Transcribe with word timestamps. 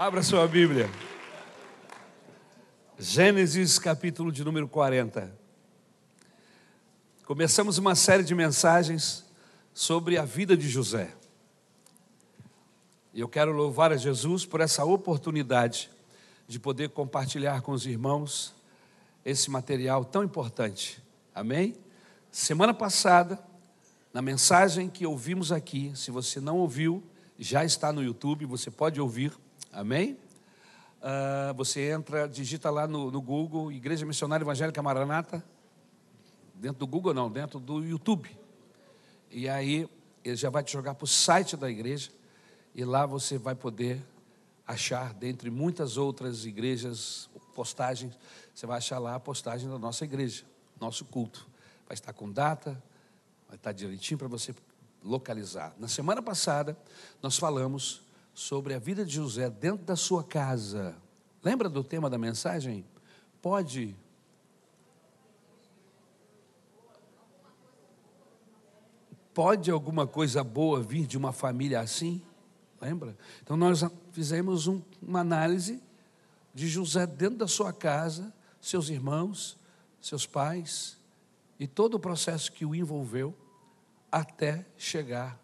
Abra 0.00 0.22
sua 0.22 0.48
Bíblia. 0.48 0.88
Gênesis 2.98 3.78
capítulo 3.78 4.32
de 4.32 4.42
número 4.42 4.66
40. 4.66 5.30
Começamos 7.26 7.76
uma 7.76 7.94
série 7.94 8.22
de 8.22 8.34
mensagens 8.34 9.26
sobre 9.74 10.16
a 10.16 10.24
vida 10.24 10.56
de 10.56 10.70
José. 10.70 11.14
E 13.12 13.20
eu 13.20 13.28
quero 13.28 13.52
louvar 13.52 13.92
a 13.92 13.98
Jesus 13.98 14.46
por 14.46 14.62
essa 14.62 14.86
oportunidade 14.86 15.90
de 16.48 16.58
poder 16.58 16.88
compartilhar 16.88 17.60
com 17.60 17.72
os 17.72 17.84
irmãos 17.84 18.54
esse 19.22 19.50
material 19.50 20.02
tão 20.02 20.24
importante. 20.24 20.98
Amém? 21.34 21.76
Semana 22.32 22.72
passada, 22.72 23.38
na 24.14 24.22
mensagem 24.22 24.88
que 24.88 25.06
ouvimos 25.06 25.52
aqui, 25.52 25.92
se 25.94 26.10
você 26.10 26.40
não 26.40 26.56
ouviu, 26.56 27.02
já 27.38 27.66
está 27.66 27.92
no 27.92 28.02
YouTube, 28.02 28.46
você 28.46 28.70
pode 28.70 28.98
ouvir 28.98 29.38
Amém? 29.72 30.18
Uh, 31.00 31.54
você 31.54 31.90
entra, 31.90 32.28
digita 32.28 32.68
lá 32.70 32.88
no, 32.88 33.10
no, 33.10 33.22
Google, 33.22 33.70
Igreja 33.70 34.04
Missionária 34.04 34.42
Evangélica 34.42 34.82
Maranata. 34.82 35.44
Dentro 36.54 36.80
do 36.80 36.86
Google, 36.86 37.14
não, 37.14 37.30
dentro 37.30 37.60
do 37.60 37.82
YouTube. 37.84 38.36
E 39.30 39.48
aí, 39.48 39.88
ele 40.24 40.36
já 40.36 40.50
vai 40.50 40.62
te 40.64 40.72
jogar 40.72 40.94
para 40.94 41.04
o 41.04 41.08
site 41.08 41.56
da 41.56 41.70
igreja. 41.70 42.10
E 42.74 42.84
lá 42.84 43.06
você 43.06 43.38
vai 43.38 43.54
poder 43.54 44.02
achar, 44.66 45.14
dentre 45.14 45.50
muitas 45.50 45.96
outras 45.96 46.44
igrejas, 46.44 47.30
postagens, 47.54 48.12
você 48.54 48.66
vai 48.66 48.78
achar 48.78 48.98
lá 48.98 49.14
a 49.14 49.20
postagem 49.20 49.68
da 49.68 49.78
nossa 49.78 50.04
igreja, 50.04 50.44
nosso 50.80 51.04
culto. 51.04 51.46
Vai 51.86 51.94
estar 51.94 52.12
com 52.12 52.30
data, 52.30 52.82
vai 53.46 53.56
estar 53.56 53.72
direitinho 53.72 54.18
para 54.18 54.28
você 54.28 54.54
localizar. 55.02 55.74
Na 55.78 55.88
semana 55.88 56.20
passada, 56.20 56.76
nós 57.22 57.38
falamos 57.38 58.02
sobre 58.40 58.72
a 58.72 58.78
vida 58.78 59.04
de 59.04 59.16
José 59.16 59.50
dentro 59.50 59.84
da 59.84 59.94
sua 59.94 60.24
casa. 60.24 60.96
Lembra 61.44 61.68
do 61.68 61.84
tema 61.84 62.08
da 62.08 62.16
mensagem? 62.16 62.86
Pode. 63.42 63.94
Pode 69.34 69.70
alguma 69.70 70.06
coisa 70.06 70.42
boa 70.42 70.80
vir 70.80 71.06
de 71.06 71.18
uma 71.18 71.32
família 71.32 71.80
assim? 71.80 72.22
Lembra? 72.80 73.14
Então 73.42 73.58
nós 73.58 73.84
fizemos 74.10 74.66
um, 74.66 74.80
uma 75.02 75.20
análise 75.20 75.82
de 76.54 76.66
José 76.66 77.06
dentro 77.06 77.36
da 77.36 77.46
sua 77.46 77.74
casa, 77.74 78.32
seus 78.58 78.88
irmãos, 78.88 79.58
seus 80.00 80.24
pais 80.24 80.98
e 81.58 81.66
todo 81.66 81.96
o 81.96 82.00
processo 82.00 82.50
que 82.50 82.64
o 82.64 82.74
envolveu 82.74 83.36
até 84.10 84.66
chegar 84.78 85.38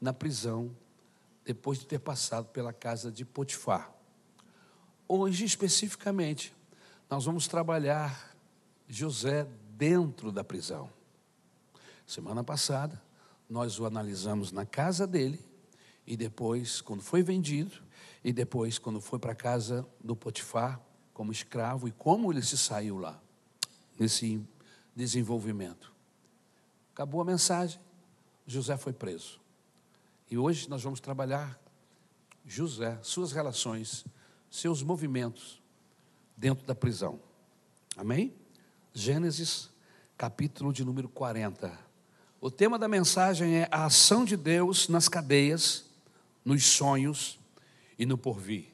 na 0.00 0.14
prisão 0.14 0.74
depois 1.44 1.78
de 1.78 1.86
ter 1.86 1.98
passado 1.98 2.46
pela 2.48 2.72
casa 2.72 3.10
de 3.10 3.24
Potifar. 3.24 3.92
Hoje, 5.08 5.44
especificamente, 5.44 6.54
nós 7.08 7.24
vamos 7.24 7.48
trabalhar 7.48 8.36
José 8.88 9.46
dentro 9.76 10.30
da 10.30 10.44
prisão. 10.44 10.90
Semana 12.06 12.44
passada, 12.44 13.00
nós 13.48 13.78
o 13.80 13.86
analisamos 13.86 14.52
na 14.52 14.64
casa 14.64 15.06
dele, 15.06 15.44
e 16.06 16.16
depois, 16.16 16.80
quando 16.80 17.02
foi 17.02 17.22
vendido, 17.22 17.82
e 18.22 18.32
depois, 18.32 18.78
quando 18.78 19.00
foi 19.00 19.18
para 19.18 19.32
a 19.32 19.34
casa 19.34 19.86
do 20.02 20.14
Potifar, 20.14 20.80
como 21.12 21.32
escravo, 21.32 21.88
e 21.88 21.92
como 21.92 22.32
ele 22.32 22.42
se 22.42 22.56
saiu 22.56 22.98
lá, 22.98 23.20
nesse 23.98 24.40
desenvolvimento. 24.94 25.92
Acabou 26.92 27.20
a 27.20 27.24
mensagem, 27.24 27.80
José 28.46 28.76
foi 28.76 28.92
preso. 28.92 29.39
E 30.30 30.38
hoje 30.38 30.70
nós 30.70 30.84
vamos 30.84 31.00
trabalhar 31.00 31.60
José, 32.46 32.96
suas 33.02 33.32
relações, 33.32 34.04
seus 34.48 34.80
movimentos 34.80 35.60
dentro 36.36 36.64
da 36.64 36.74
prisão. 36.74 37.18
Amém? 37.96 38.32
Gênesis, 38.94 39.68
capítulo 40.16 40.72
de 40.72 40.84
número 40.84 41.08
40. 41.08 41.76
O 42.40 42.48
tema 42.48 42.78
da 42.78 42.86
mensagem 42.86 43.56
é 43.56 43.68
a 43.72 43.86
ação 43.86 44.24
de 44.24 44.36
Deus 44.36 44.88
nas 44.88 45.08
cadeias, 45.08 45.84
nos 46.44 46.64
sonhos 46.64 47.40
e 47.98 48.06
no 48.06 48.16
porvir. 48.16 48.72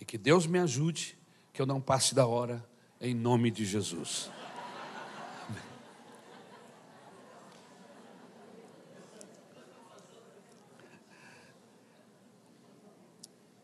E 0.00 0.04
que 0.04 0.18
Deus 0.18 0.44
me 0.44 0.58
ajude, 0.58 1.16
que 1.52 1.62
eu 1.62 1.66
não 1.66 1.80
passe 1.80 2.16
da 2.16 2.26
hora, 2.26 2.68
em 3.00 3.14
nome 3.14 3.52
de 3.52 3.64
Jesus. 3.64 4.28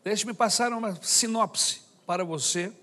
Deixe-me 0.03 0.33
passar 0.33 0.73
uma 0.73 0.95
sinopse 1.01 1.81
para 2.05 2.25
você 2.25 2.73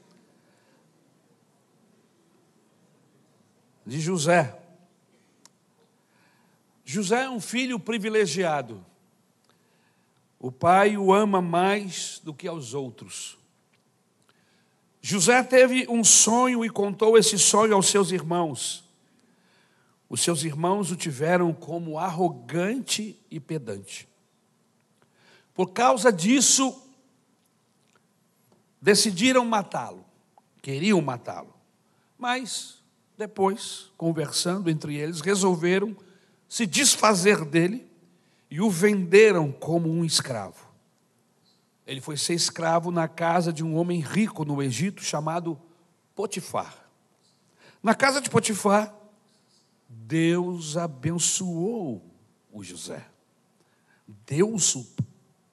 de 3.84 4.00
José. 4.00 4.58
José 6.82 7.24
é 7.24 7.30
um 7.30 7.40
filho 7.40 7.78
privilegiado. 7.78 8.84
O 10.38 10.50
pai 10.50 10.96
o 10.96 11.12
ama 11.12 11.42
mais 11.42 12.20
do 12.24 12.32
que 12.32 12.48
aos 12.48 12.72
outros. 12.72 13.36
José 15.02 15.42
teve 15.42 15.86
um 15.90 16.02
sonho 16.02 16.64
e 16.64 16.70
contou 16.70 17.18
esse 17.18 17.38
sonho 17.38 17.74
aos 17.74 17.88
seus 17.88 18.12
irmãos. 18.12 18.82
Os 20.08 20.22
seus 20.22 20.42
irmãos 20.42 20.90
o 20.90 20.96
tiveram 20.96 21.52
como 21.52 21.98
arrogante 21.98 23.18
e 23.30 23.38
pedante. 23.38 24.08
Por 25.54 25.72
causa 25.72 26.10
disso, 26.10 26.89
decidiram 28.80 29.44
matá-lo, 29.44 30.04
queriam 30.62 31.00
matá-lo. 31.00 31.54
Mas, 32.18 32.82
depois, 33.16 33.90
conversando 33.96 34.70
entre 34.70 34.96
eles, 34.96 35.20
resolveram 35.20 35.96
se 36.48 36.66
desfazer 36.66 37.44
dele 37.44 37.90
e 38.50 38.60
o 38.60 38.70
venderam 38.70 39.52
como 39.52 39.88
um 39.88 40.04
escravo. 40.04 40.68
Ele 41.86 42.00
foi 42.00 42.16
ser 42.16 42.34
escravo 42.34 42.90
na 42.90 43.08
casa 43.08 43.52
de 43.52 43.64
um 43.64 43.76
homem 43.76 44.00
rico 44.00 44.44
no 44.44 44.62
Egito 44.62 45.02
chamado 45.02 45.60
Potifar. 46.14 46.88
Na 47.82 47.94
casa 47.94 48.20
de 48.20 48.28
Potifar, 48.28 48.94
Deus 49.88 50.76
abençoou 50.76 52.04
o 52.52 52.62
José. 52.62 53.06
Deus 54.26 54.74
o 54.76 54.86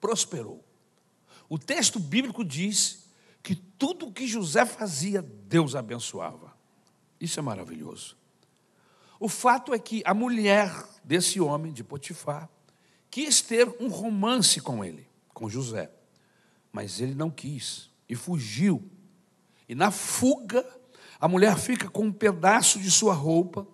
prosperou. 0.01 0.63
O 1.49 1.57
texto 1.57 1.99
bíblico 1.99 2.43
diz 2.43 3.06
que 3.47 3.55
tudo 3.55 4.07
o 4.07 4.11
que 4.11 4.27
José 4.27 4.65
fazia, 4.65 5.21
Deus 5.21 5.73
abençoava. 5.73 6.53
Isso 7.17 7.39
é 7.39 7.41
maravilhoso. 7.41 8.17
O 9.17 9.29
fato 9.29 9.73
é 9.73 9.79
que 9.79 10.03
a 10.05 10.13
mulher 10.13 10.69
desse 11.01 11.39
homem, 11.39 11.71
de 11.71 11.81
Potifar, 11.81 12.49
quis 13.09 13.41
ter 13.41 13.73
um 13.79 13.87
romance 13.87 14.59
com 14.59 14.83
ele, 14.83 15.07
com 15.33 15.49
José, 15.49 15.89
mas 16.73 16.99
ele 16.99 17.15
não 17.15 17.29
quis 17.29 17.89
e 18.09 18.15
fugiu. 18.15 18.83
E 19.69 19.73
na 19.73 19.91
fuga, 19.91 20.67
a 21.17 21.25
mulher 21.29 21.57
fica 21.57 21.89
com 21.89 22.07
um 22.07 22.11
pedaço 22.11 22.81
de 22.81 22.91
sua 22.91 23.13
roupa 23.13 23.65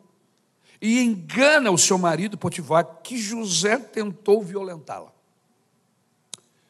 e 0.80 1.00
engana 1.00 1.72
o 1.72 1.80
seu 1.80 1.98
marido 1.98 2.38
Potifar 2.38 3.00
que 3.02 3.18
José 3.18 3.80
tentou 3.80 4.44
violentá-la. 4.44 5.12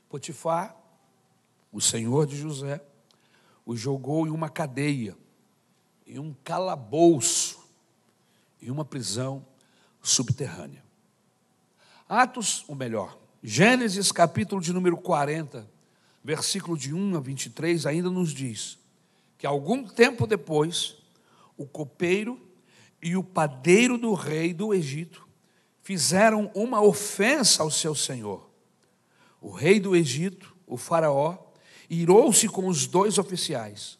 Potifar, 0.07 0.73
o 1.69 1.81
senhor 1.81 2.25
de 2.25 2.37
José, 2.37 2.79
o 3.65 3.75
jogou 3.75 4.27
em 4.27 4.29
uma 4.29 4.49
cadeia, 4.49 5.17
em 6.05 6.19
um 6.19 6.35
calabouço, 6.43 7.59
em 8.61 8.69
uma 8.69 8.83
prisão 8.83 9.45
subterrânea. 10.01 10.83
Atos, 12.07 12.65
ou 12.67 12.75
melhor, 12.75 13.17
Gênesis 13.41 14.11
capítulo 14.11 14.61
de 14.61 14.71
número 14.71 14.97
40, 14.97 15.69
versículo 16.23 16.77
de 16.77 16.93
1 16.93 17.17
a 17.17 17.19
23, 17.19 17.85
ainda 17.85 18.09
nos 18.09 18.33
diz 18.33 18.77
que 19.37 19.45
algum 19.45 19.85
tempo 19.85 20.25
depois, 20.25 20.95
o 21.57 21.65
copeiro 21.65 22.39
e 23.01 23.17
o 23.17 23.23
padeiro 23.23 23.97
do 23.97 24.13
rei 24.13 24.53
do 24.53 24.73
Egito 24.73 25.27
fizeram 25.81 26.49
uma 26.55 26.81
ofensa 26.81 27.61
ao 27.61 27.69
seu 27.69 27.93
senhor. 27.93 28.49
O 29.41 29.51
rei 29.51 29.81
do 29.81 29.93
Egito, 29.93 30.55
o 30.65 30.77
faraó, 30.77 31.37
irou-se 31.93 32.47
com 32.47 32.67
os 32.67 32.87
dois 32.87 33.17
oficiais, 33.17 33.97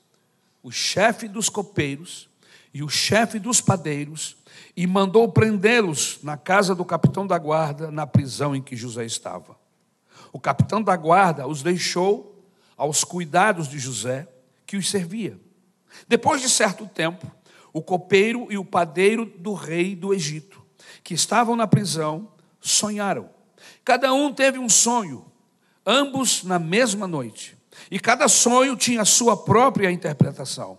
o 0.61 0.71
chefe 0.71 1.27
dos 1.27 1.49
copeiros 1.49 2.29
e 2.73 2.81
o 2.81 2.89
chefe 2.89 3.37
dos 3.37 3.61
padeiros, 3.61 4.35
e 4.75 4.87
mandou 4.87 5.31
prendê-los 5.31 6.19
na 6.23 6.35
casa 6.37 6.73
do 6.73 6.83
capitão 6.83 7.27
da 7.27 7.37
guarda, 7.37 7.91
na 7.91 8.07
prisão 8.07 8.55
em 8.55 8.61
que 8.61 8.75
José 8.75 9.05
estava. 9.05 9.55
O 10.31 10.39
capitão 10.39 10.81
da 10.81 10.95
guarda 10.95 11.47
os 11.47 11.61
deixou 11.61 12.43
aos 12.75 13.03
cuidados 13.03 13.67
de 13.67 13.77
José, 13.77 14.27
que 14.65 14.75
os 14.75 14.89
servia. 14.89 15.39
Depois 16.07 16.41
de 16.41 16.49
certo 16.49 16.87
tempo, 16.87 17.31
o 17.71 17.81
copeiro 17.81 18.47
e 18.51 18.57
o 18.57 18.65
padeiro 18.65 19.25
do 19.25 19.53
rei 19.53 19.95
do 19.95 20.13
Egito, 20.13 20.63
que 21.03 21.13
estavam 21.13 21.55
na 21.55 21.67
prisão, 21.67 22.31
sonharam. 22.59 23.29
Cada 23.85 24.13
um 24.13 24.33
teve 24.33 24.57
um 24.57 24.69
sonho, 24.69 25.25
ambos 25.85 26.43
na 26.43 26.57
mesma 26.57 27.07
noite. 27.07 27.55
E 27.89 27.99
cada 27.99 28.27
sonho 28.27 28.75
tinha 28.75 29.01
a 29.01 29.05
sua 29.05 29.35
própria 29.35 29.91
interpretação. 29.91 30.77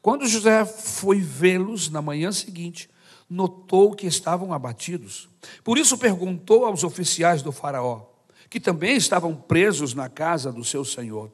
Quando 0.00 0.26
José 0.26 0.64
foi 0.64 1.20
vê-los 1.20 1.88
na 1.88 2.02
manhã 2.02 2.30
seguinte, 2.30 2.90
notou 3.28 3.94
que 3.94 4.06
estavam 4.06 4.52
abatidos. 4.52 5.28
Por 5.62 5.78
isso 5.78 5.96
perguntou 5.96 6.66
aos 6.66 6.84
oficiais 6.84 7.42
do 7.42 7.52
Faraó, 7.52 8.02
que 8.50 8.60
também 8.60 8.96
estavam 8.96 9.34
presos 9.34 9.94
na 9.94 10.08
casa 10.08 10.52
do 10.52 10.64
seu 10.64 10.84
senhor: 10.84 11.32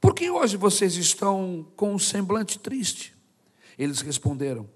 Por 0.00 0.14
que 0.14 0.28
hoje 0.28 0.56
vocês 0.56 0.96
estão 0.96 1.66
com 1.76 1.94
um 1.94 1.98
semblante 1.98 2.58
triste? 2.58 3.14
Eles 3.78 4.00
responderam: 4.00 4.68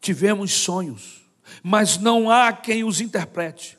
Tivemos 0.00 0.52
sonhos, 0.52 1.22
mas 1.62 1.98
não 1.98 2.30
há 2.30 2.52
quem 2.52 2.84
os 2.84 3.00
interprete. 3.00 3.76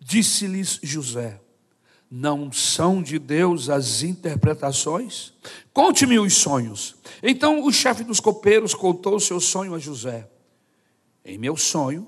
Disse-lhes 0.00 0.80
José: 0.82 1.40
Não 2.10 2.52
são 2.52 3.02
de 3.02 3.18
Deus 3.18 3.68
as 3.68 4.02
interpretações? 4.02 5.32
Conte-me 5.72 6.18
os 6.18 6.34
sonhos. 6.34 6.94
Então 7.22 7.64
o 7.64 7.72
chefe 7.72 8.04
dos 8.04 8.20
copeiros 8.20 8.74
contou 8.74 9.16
o 9.16 9.20
seu 9.20 9.40
sonho 9.40 9.74
a 9.74 9.78
José. 9.78 10.28
Em 11.24 11.36
meu 11.36 11.56
sonho, 11.56 12.06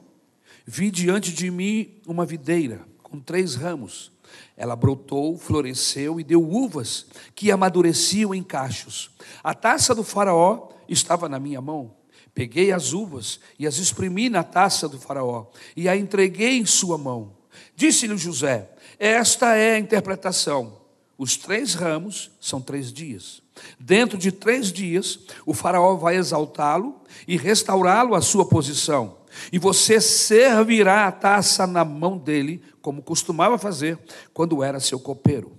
vi 0.65 0.91
diante 0.91 1.33
de 1.33 1.51
mim 1.51 2.01
uma 2.07 2.25
videira 2.25 2.87
com 3.03 3.19
três 3.19 3.57
ramos. 3.57 4.13
Ela 4.57 4.77
brotou, 4.77 5.37
floresceu 5.37 6.21
e 6.21 6.25
deu 6.25 6.49
uvas 6.49 7.07
que 7.35 7.51
amadureciam 7.51 8.35
em 8.35 8.43
cachos. 8.43 9.11
A 9.43 9.55
taça 9.55 9.95
do 9.95 10.05
Faraó 10.05 10.69
estava 10.89 11.29
na 11.29 11.41
minha 11.41 11.61
mão. 11.61 11.97
Peguei 12.35 12.71
as 12.71 12.93
uvas 12.93 13.41
e 13.59 13.67
as 13.67 13.79
exprimi 13.79 14.29
na 14.29 14.45
taça 14.45 14.89
do 14.89 15.01
Faraó 15.01 15.47
e 15.77 15.89
a 15.89 15.97
entreguei 15.97 16.59
em 16.59 16.67
sua 16.67 16.97
mão. 16.97 17.38
Disse-lhe 17.75 18.17
José: 18.17 18.71
Esta 18.99 19.55
é 19.55 19.75
a 19.75 19.79
interpretação. 19.79 20.79
Os 21.17 21.37
três 21.37 21.75
ramos 21.75 22.31
são 22.41 22.61
três 22.61 22.93
dias. 22.93 23.43
Dentro 23.79 24.17
de 24.17 24.31
três 24.31 24.73
dias, 24.73 25.19
o 25.45 25.53
Faraó 25.53 25.97
vai 25.97 26.17
exaltá-lo 26.17 27.03
e 27.27 27.37
restaurá-lo 27.37 28.15
à 28.15 28.21
sua 28.21 28.45
posição. 28.47 29.19
E 29.53 29.59
você 29.59 30.01
servirá 30.01 31.07
a 31.07 31.13
taça 31.13 31.67
na 31.67 31.85
mão 31.85 32.17
dele, 32.17 32.63
como 32.81 33.03
costumava 33.03 33.59
fazer 33.59 33.99
quando 34.33 34.63
era 34.63 34.81
seu 34.81 34.99
copeiro. 34.99 35.53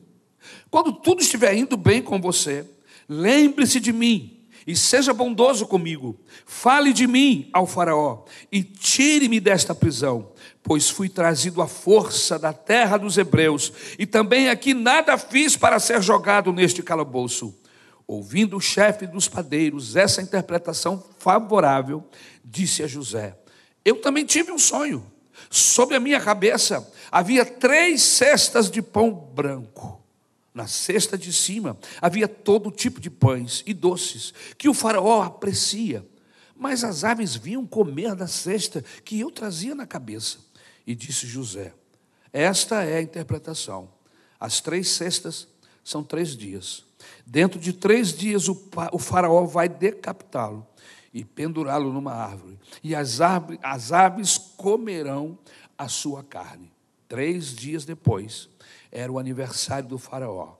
Quando 0.72 0.94
tudo 0.94 1.22
estiver 1.22 1.56
indo 1.56 1.76
bem 1.76 2.02
com 2.02 2.22
você, 2.22 2.66
lembre-se 3.08 3.80
de 3.80 3.92
mim 3.92 4.40
e 4.66 4.76
seja 4.76 5.14
bondoso 5.14 5.66
comigo. 5.66 6.18
Fale 6.46 6.94
de 6.94 7.08
mim 7.08 7.50
ao 7.52 7.66
Faraó 7.66 8.24
e 8.52 8.64
tire-me 8.64 9.40
desta 9.40 9.74
prisão, 9.74 10.32
pois 10.70 10.88
fui 10.88 11.10
trazido 11.10 11.64
à 11.64 11.68
força 11.68 12.38
da 12.38 12.54
terra 12.54 12.96
dos 12.96 13.18
hebreus 13.18 13.74
e 13.98 14.06
também 14.06 14.50
aqui 14.50 14.76
nada 14.76 15.18
fiz 15.18 15.58
para 15.58 15.80
ser 15.80 16.00
jogado 16.00 16.54
neste 16.54 16.84
calabouço. 16.84 17.58
Ouvindo 18.06 18.56
o 18.56 18.62
chefe 18.62 19.08
dos 19.08 19.28
padeiros 19.28 19.96
essa 19.96 20.22
interpretação 20.22 21.04
favorável, 21.18 22.08
disse 22.46 22.84
a 22.84 22.88
José: 22.88 23.36
Eu 23.84 23.96
também 23.96 24.24
tive 24.24 24.52
um 24.52 24.60
sonho. 24.60 25.04
Sobre 25.50 25.96
a 25.96 26.00
minha 26.00 26.22
cabeça 26.22 26.88
havia 27.12 27.44
três 27.44 28.04
cestas 28.04 28.70
de 28.70 28.80
pão 28.80 29.10
branco. 29.10 30.00
Na 30.54 30.68
cesta 30.68 31.18
de 31.18 31.34
cima 31.34 31.80
havia 32.00 32.28
todo 32.28 32.70
tipo 32.70 33.02
de 33.02 33.10
pães 33.10 33.64
e 33.66 33.74
doces 33.74 34.36
que 34.56 34.70
o 34.70 34.76
faraó 34.76 35.24
aprecia, 35.24 36.06
mas 36.56 36.84
as 36.84 37.04
aves 37.04 37.36
vinham 37.36 37.66
comer 37.66 38.14
da 38.14 38.28
cesta 38.28 38.86
que 39.04 39.20
eu 39.20 39.32
trazia 39.32 39.74
na 39.74 39.88
cabeça. 39.88 40.48
E 40.90 40.96
disse 40.96 41.28
José: 41.28 41.72
Esta 42.34 42.84
é 42.84 42.98
a 42.98 43.02
interpretação. 43.02 43.92
As 44.40 44.60
três 44.60 44.90
cestas 44.90 45.48
são 45.84 46.04
três 46.04 46.36
dias. 46.36 46.84
Dentro 47.24 47.60
de 47.60 47.72
três 47.72 48.12
dias 48.12 48.50
o, 48.50 48.56
faraó 48.98 49.46
vai 49.46 49.70
decapitá-lo 49.70 50.66
e 51.14 51.24
pendurá-lo 51.24 51.94
numa 51.94 52.14
árvore, 52.14 52.58
e 52.84 52.96
as, 52.96 53.22
árvores, 53.22 53.60
as 53.62 53.92
aves 53.92 54.40
comerão 54.58 55.38
a 55.78 55.88
sua 55.88 56.24
carne. 56.24 56.72
Três 57.08 57.54
dias 57.54 57.86
depois, 57.86 58.50
era 58.92 59.12
o 59.12 59.20
aniversário 59.20 59.88
do 59.88 60.00
Faraó. 60.00 60.56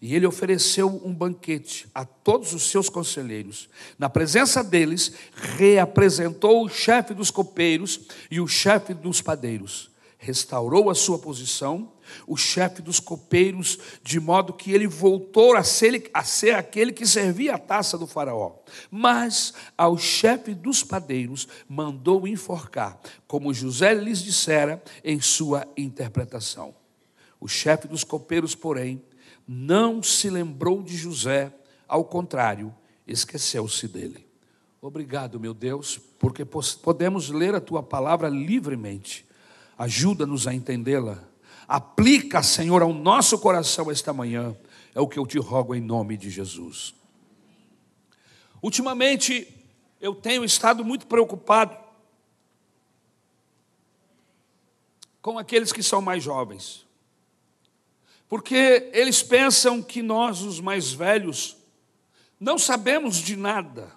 E 0.00 0.14
ele 0.14 0.26
ofereceu 0.26 0.88
um 1.04 1.12
banquete 1.12 1.88
a 1.94 2.04
todos 2.04 2.52
os 2.52 2.70
seus 2.70 2.88
conselheiros. 2.88 3.68
Na 3.98 4.08
presença 4.08 4.62
deles, 4.62 5.12
reapresentou 5.56 6.64
o 6.64 6.68
chefe 6.68 7.14
dos 7.14 7.30
copeiros 7.30 8.00
e 8.30 8.40
o 8.40 8.48
chefe 8.48 8.94
dos 8.94 9.20
padeiros. 9.20 9.90
Restaurou 10.18 10.88
a 10.90 10.94
sua 10.94 11.18
posição 11.18 11.92
o 12.26 12.36
chefe 12.36 12.82
dos 12.82 13.00
copeiros, 13.00 13.78
de 14.02 14.20
modo 14.20 14.52
que 14.52 14.72
ele 14.72 14.86
voltou 14.86 15.56
a 15.56 15.62
ser, 15.62 16.10
a 16.12 16.24
ser 16.24 16.54
aquele 16.54 16.92
que 16.92 17.06
servia 17.06 17.54
a 17.54 17.58
taça 17.58 17.96
do 17.96 18.06
Faraó. 18.06 18.52
Mas 18.90 19.52
ao 19.76 19.96
chefe 19.96 20.54
dos 20.54 20.82
padeiros 20.82 21.48
mandou 21.68 22.26
enforcar, 22.26 22.98
como 23.26 23.54
José 23.54 23.94
lhes 23.94 24.22
dissera 24.22 24.82
em 25.04 25.20
sua 25.20 25.66
interpretação. 25.76 26.74
O 27.40 27.48
chefe 27.48 27.88
dos 27.88 28.04
copeiros, 28.04 28.54
porém, 28.54 29.02
não 29.52 30.02
se 30.02 30.30
lembrou 30.30 30.82
de 30.82 30.96
José, 30.96 31.52
ao 31.86 32.04
contrário, 32.04 32.74
esqueceu-se 33.06 33.86
dele. 33.86 34.26
Obrigado, 34.80 35.38
meu 35.38 35.54
Deus, 35.54 35.98
porque 36.18 36.44
podemos 36.44 37.28
ler 37.28 37.54
a 37.54 37.60
tua 37.60 37.82
palavra 37.82 38.28
livremente. 38.28 39.26
Ajuda-nos 39.78 40.46
a 40.46 40.54
entendê-la 40.54 41.32
Aplica, 41.72 42.42
Senhor, 42.42 42.82
ao 42.82 42.92
nosso 42.92 43.38
coração 43.38 43.90
esta 43.90 44.12
manhã. 44.12 44.54
É 44.94 45.00
o 45.00 45.08
que 45.08 45.18
eu 45.18 45.26
te 45.26 45.38
rogo 45.38 45.74
em 45.74 45.80
nome 45.80 46.18
de 46.18 46.28
Jesus. 46.28 46.94
Ultimamente, 48.62 49.48
eu 49.98 50.14
tenho 50.14 50.44
estado 50.44 50.84
muito 50.84 51.06
preocupado 51.06 51.74
com 55.22 55.38
aqueles 55.38 55.72
que 55.72 55.82
são 55.82 56.02
mais 56.02 56.22
jovens. 56.22 56.86
Porque 58.32 58.88
eles 58.94 59.22
pensam 59.22 59.82
que 59.82 60.00
nós, 60.00 60.40
os 60.40 60.58
mais 60.58 60.90
velhos, 60.90 61.54
não 62.40 62.56
sabemos 62.56 63.16
de 63.16 63.36
nada. 63.36 63.94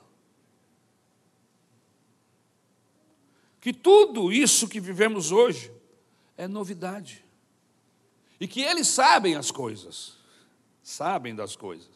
Que 3.62 3.72
tudo 3.72 4.34
isso 4.34 4.68
que 4.68 4.82
vivemos 4.82 5.32
hoje 5.32 5.72
é 6.36 6.50
novidade. 6.50 7.24
E 8.38 8.46
que 8.46 8.60
eles 8.60 8.90
sabem 8.90 9.36
as 9.36 9.52
coisas, 9.52 10.18
sabem 10.84 11.34
das 11.34 11.56
coisas. 11.56 11.96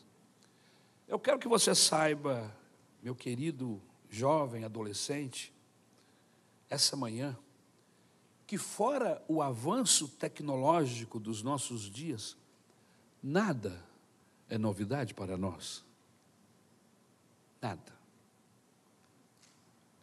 Eu 1.10 1.20
quero 1.20 1.40
que 1.40 1.48
você 1.50 1.76
saiba, 1.76 2.56
meu 3.04 3.16
querido 3.16 3.82
jovem, 4.10 4.64
adolescente, 4.64 5.54
essa 6.70 6.96
manhã, 6.96 7.38
que 8.50 8.58
fora 8.58 9.24
o 9.28 9.44
avanço 9.44 10.08
tecnológico 10.08 11.20
dos 11.20 11.44
nossos 11.44 11.84
dias, 11.84 12.36
nada 13.22 13.86
é 14.50 14.58
novidade 14.58 15.14
para 15.14 15.38
nós. 15.38 15.86
Nada. 17.62 17.94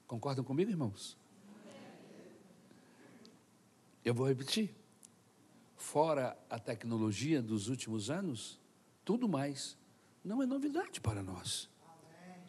Concordam 0.06 0.44
comigo, 0.44 0.70
irmãos? 0.70 1.16
Eu 4.04 4.14
vou 4.14 4.28
repetir 4.28 4.72
fora 5.74 6.38
a 6.48 6.56
tecnologia 6.56 7.42
dos 7.42 7.66
últimos 7.66 8.10
anos, 8.10 8.60
tudo 9.04 9.28
mais 9.28 9.76
não 10.24 10.40
é 10.40 10.46
novidade 10.46 11.00
para 11.00 11.20
nós. 11.20 11.68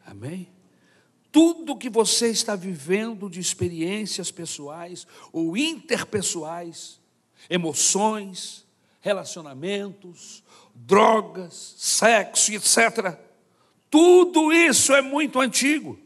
Amém? 0.06 0.48
Tudo 1.32 1.78
que 1.78 1.90
você 1.90 2.30
está 2.30 2.56
vivendo 2.56 3.30
de 3.30 3.40
experiências 3.40 4.32
pessoais 4.32 5.06
ou 5.32 5.58
interpessoais, 5.58 7.00
emoções, 7.50 8.66
relacionamentos, 9.02 10.44
drogas, 10.74 11.76
sexo, 11.78 12.54
etc. 12.54 13.18
Tudo 13.90 14.52
isso 14.52 14.94
é 14.94 15.02
muito 15.02 15.40
antigo. 15.40 16.00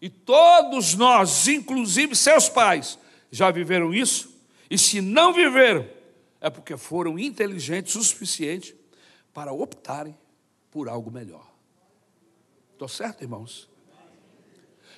E 0.00 0.10
todos 0.10 0.94
nós, 0.94 1.48
inclusive 1.48 2.14
seus 2.14 2.48
pais, 2.48 2.98
já 3.30 3.50
viveram 3.50 3.94
isso. 3.94 4.34
E 4.70 4.76
se 4.76 5.00
não 5.00 5.32
viveram, 5.32 5.88
é 6.40 6.50
porque 6.50 6.76
foram 6.76 7.18
inteligentes 7.18 7.94
o 7.94 8.02
suficiente 8.02 8.76
para 9.32 9.52
optarem 9.52 10.16
por 10.70 10.88
algo 10.88 11.10
melhor. 11.10 11.46
Estou 12.72 12.88
certo, 12.88 13.22
irmãos? 13.22 13.68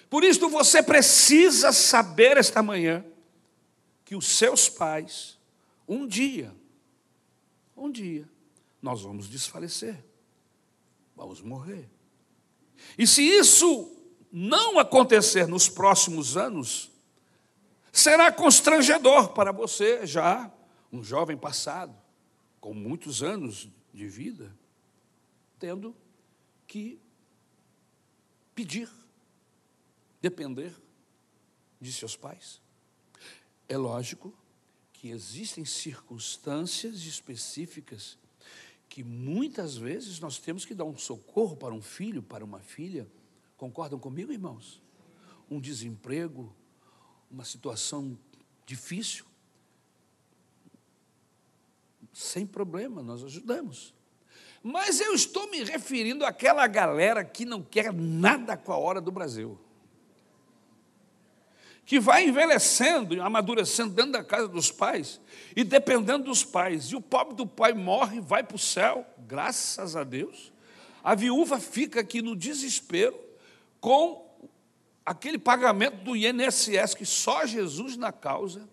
Por 0.09 0.25
isso 0.25 0.49
você 0.49 0.83
precisa 0.83 1.73
saber 1.73 2.37
esta 2.37 2.62
manhã 2.62 3.05
que 4.05 4.17
os 4.17 4.27
seus 4.27 4.69
pais, 4.69 5.38
um 5.87 6.07
dia, 6.07 6.55
um 7.77 7.91
dia, 7.91 8.29
nós 8.81 9.03
vamos 9.03 9.29
desfalecer, 9.29 10.03
vamos 11.15 11.43
morrer. 11.43 11.88
E 12.97 13.07
se 13.07 13.23
isso 13.23 13.95
não 14.33 14.79
acontecer 14.79 15.47
nos 15.47 15.69
próximos 15.69 16.37
anos, 16.37 16.91
será 17.93 18.31
constrangedor 18.31 19.31
para 19.31 19.53
você 19.53 20.07
já 20.07 20.50
um 20.93 21.03
jovem 21.03 21.37
passado, 21.37 21.95
com 22.61 22.73
muitos 22.73 23.23
anos 23.23 23.69
de 23.93 24.07
vida, 24.07 24.57
tendo 25.59 25.95
que 26.67 26.99
pedir, 28.55 28.88
depender 30.21 30.75
de 31.81 31.93
seus 31.93 32.17
pais. 32.17 32.61
É 33.69 33.77
lógico 33.77 34.37
que 34.93 35.11
existem 35.11 35.65
circunstâncias 35.65 37.03
específicas 37.03 38.19
que 38.89 39.05
muitas 39.05 39.77
vezes 39.77 40.19
nós 40.19 40.39
temos 40.39 40.65
que 40.65 40.75
dar 40.75 40.85
um 40.85 40.97
socorro 40.97 41.57
para 41.57 41.75
um 41.75 41.83
filho, 41.83 42.23
para 42.23 42.45
uma 42.45 42.61
filha. 42.61 43.07
Concordam 43.57 43.99
comigo, 43.99 44.33
irmãos? 44.33 44.83
Um 45.51 45.61
desemprego, 45.61 46.53
uma 47.31 47.45
situação 47.45 48.19
difícil. 48.67 49.25
Sem 52.13 52.47
problema, 52.47 53.03
nós 53.03 53.23
ajudamos. 53.23 53.95
Mas 54.63 55.01
eu 55.01 55.15
estou 55.15 55.49
me 55.51 55.63
referindo 55.63 56.25
àquela 56.25 56.67
galera 56.67 57.25
que 57.25 57.45
não 57.45 57.63
quer 57.63 57.93
nada 57.93 58.57
com 58.57 58.73
a 58.73 58.79
hora 58.79 59.01
do 59.01 59.13
Brasil. 59.13 59.59
Que 61.88 61.99
vai 61.99 62.28
envelhecendo, 62.28 63.23
amadurecendo 63.23 63.95
dentro 63.95 64.12
da 64.12 64.23
casa 64.23 64.47
dos 64.47 64.71
pais 64.71 65.18
e 65.57 65.64
dependendo 65.64 66.25
dos 66.25 66.45
pais. 66.45 66.88
E 66.88 66.97
o 66.97 67.00
pobre 67.00 67.35
do 67.35 67.47
pai 67.47 67.73
morre, 67.73 68.21
vai 68.21 68.42
para 68.42 68.57
o 68.57 68.59
céu, 68.59 69.07
graças 69.26 69.97
a 69.97 70.04
Deus. 70.04 70.52
A 71.02 71.14
viúva 71.14 71.59
fica 71.59 72.00
aqui 72.00 72.21
no 72.21 72.37
desespero 72.37 73.18
com 73.80 74.23
aquele 75.02 75.38
pagamento 75.38 76.04
do 76.04 76.14
INSS 76.14 76.92
que 76.95 77.07
só 77.07 77.47
Jesus 77.47 77.97
na 77.97 78.12
causa. 78.12 78.68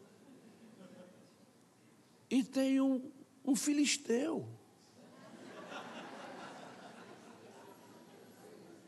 E 2.29 2.43
tem 2.43 2.81
um, 2.81 3.01
um 3.45 3.55
filisteu 3.55 4.45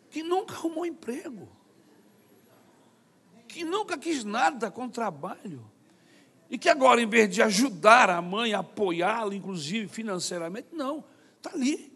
que 0.10 0.22
nunca 0.22 0.54
arrumou 0.54 0.86
emprego, 0.86 1.48
que 3.58 3.66
nunca 3.66 3.98
quis 3.98 4.24
nada 4.24 4.70
com 4.70 4.88
trabalho, 4.88 5.68
e 6.48 6.60
que 6.60 6.70
agora, 6.70 7.02
em 7.02 7.10
vez 7.10 7.28
de 7.34 7.42
ajudar 7.42 8.08
a 8.08 8.22
mãe, 8.22 8.54
apoiá-la, 8.54 9.34
inclusive 9.34 9.88
financeiramente, 9.88 10.68
não, 10.72 11.04
está 11.38 11.50
ali, 11.56 11.92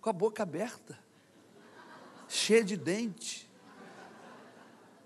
com 0.00 0.10
a 0.10 0.12
boca 0.12 0.42
aberta, 0.42 0.98
cheia 2.28 2.64
de 2.64 2.76
dente, 2.76 3.48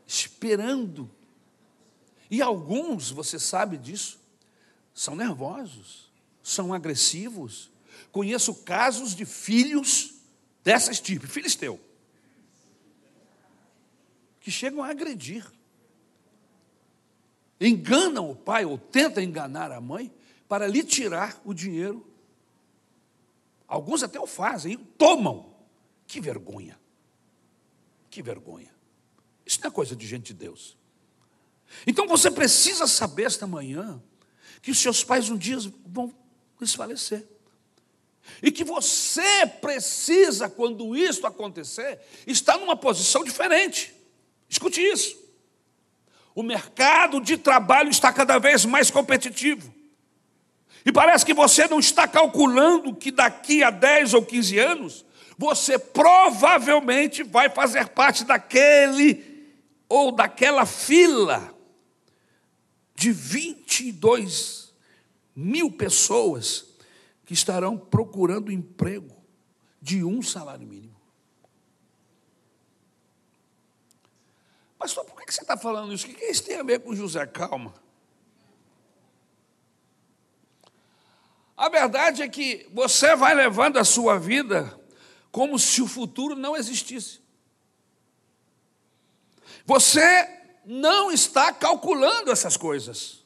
esperando. 0.06 1.10
E 2.30 2.40
alguns, 2.40 3.10
você 3.10 3.38
sabe 3.38 3.76
disso, 3.76 4.18
são 4.94 5.14
nervosos, 5.14 6.10
são 6.42 6.72
agressivos. 6.72 7.70
Conheço 8.10 8.54
casos 8.64 9.14
de 9.14 9.26
filhos 9.26 10.14
dessas 10.64 11.00
tipos, 11.00 11.30
filisteu, 11.30 11.78
que 14.46 14.50
chegam 14.52 14.80
a 14.80 14.90
agredir, 14.90 15.44
enganam 17.60 18.30
o 18.30 18.36
pai 18.36 18.64
ou 18.64 18.78
tentam 18.78 19.20
enganar 19.20 19.72
a 19.72 19.80
mãe 19.80 20.14
para 20.48 20.68
lhe 20.68 20.84
tirar 20.84 21.42
o 21.44 21.52
dinheiro. 21.52 22.08
Alguns 23.66 24.04
até 24.04 24.20
o 24.20 24.26
fazem, 24.28 24.76
tomam. 24.76 25.52
Que 26.06 26.20
vergonha. 26.20 26.78
Que 28.08 28.22
vergonha. 28.22 28.72
Isso 29.44 29.58
não 29.60 29.66
é 29.66 29.70
coisa 29.72 29.96
de 29.96 30.06
gente 30.06 30.26
de 30.26 30.34
Deus. 30.34 30.76
Então 31.84 32.06
você 32.06 32.30
precisa 32.30 32.86
saber 32.86 33.24
esta 33.24 33.48
manhã 33.48 34.00
que 34.62 34.70
os 34.70 34.78
seus 34.78 35.02
pais 35.02 35.28
um 35.28 35.36
dia 35.36 35.58
vão 35.84 36.14
desfalecer. 36.60 37.26
E 38.40 38.52
que 38.52 38.62
você 38.62 39.44
precisa, 39.60 40.48
quando 40.48 40.96
isso 40.96 41.26
acontecer, 41.26 42.00
estar 42.28 42.56
numa 42.58 42.76
posição 42.76 43.24
diferente. 43.24 43.95
Escute 44.48 44.80
isso. 44.80 45.16
O 46.34 46.42
mercado 46.42 47.20
de 47.20 47.36
trabalho 47.36 47.90
está 47.90 48.12
cada 48.12 48.38
vez 48.38 48.64
mais 48.64 48.90
competitivo. 48.90 49.74
E 50.84 50.92
parece 50.92 51.26
que 51.26 51.34
você 51.34 51.66
não 51.66 51.80
está 51.80 52.06
calculando 52.06 52.94
que 52.94 53.10
daqui 53.10 53.62
a 53.62 53.70
10 53.70 54.14
ou 54.14 54.24
15 54.24 54.58
anos, 54.58 55.06
você 55.36 55.78
provavelmente 55.78 57.22
vai 57.22 57.50
fazer 57.50 57.88
parte 57.88 58.24
daquele 58.24 59.50
ou 59.88 60.12
daquela 60.12 60.64
fila 60.64 61.52
de 62.94 63.12
22 63.12 64.72
mil 65.34 65.70
pessoas 65.70 66.64
que 67.24 67.34
estarão 67.34 67.76
procurando 67.76 68.52
emprego 68.52 69.14
de 69.82 70.02
um 70.02 70.22
salário 70.22 70.66
mínimo. 70.66 70.95
Pastor, 74.78 75.04
por 75.04 75.24
que 75.24 75.32
você 75.32 75.40
está 75.40 75.56
falando 75.56 75.92
isso? 75.92 76.06
O 76.06 76.14
que 76.14 76.24
isso 76.24 76.44
tem 76.44 76.56
a 76.56 76.62
ver 76.62 76.80
com 76.80 76.94
José 76.94 77.26
Calma? 77.26 77.74
A 81.56 81.68
verdade 81.68 82.22
é 82.22 82.28
que 82.28 82.68
você 82.72 83.16
vai 83.16 83.34
levando 83.34 83.78
a 83.78 83.84
sua 83.84 84.18
vida 84.18 84.78
como 85.32 85.58
se 85.58 85.80
o 85.80 85.86
futuro 85.86 86.34
não 86.34 86.56
existisse. 86.56 87.20
Você 89.64 90.28
não 90.64 91.10
está 91.10 91.52
calculando 91.52 92.30
essas 92.30 92.56
coisas. 92.56 93.24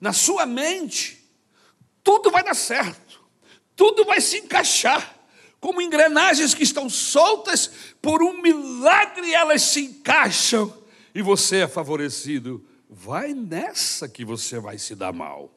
Na 0.00 0.12
sua 0.12 0.46
mente, 0.46 1.30
tudo 2.02 2.30
vai 2.30 2.42
dar 2.42 2.54
certo 2.54 3.06
tudo 3.76 4.04
vai 4.06 4.20
se 4.20 4.38
encaixar. 4.38 5.14
Como 5.60 5.82
engrenagens 5.82 6.54
que 6.54 6.62
estão 6.62 6.88
soltas, 6.88 7.70
por 8.00 8.22
um 8.22 8.40
milagre 8.40 9.32
elas 9.34 9.62
se 9.62 9.82
encaixam 9.82 10.72
e 11.16 11.22
você 11.22 11.60
é 11.60 11.66
favorecido. 11.66 12.62
Vai 12.90 13.32
nessa 13.32 14.06
que 14.06 14.22
você 14.22 14.60
vai 14.60 14.76
se 14.76 14.94
dar 14.94 15.14
mal. 15.14 15.50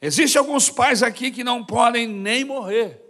Existem 0.00 0.38
alguns 0.38 0.70
pais 0.70 1.02
aqui 1.02 1.32
que 1.32 1.42
não 1.42 1.66
podem 1.66 2.06
nem 2.06 2.44
morrer. 2.44 3.04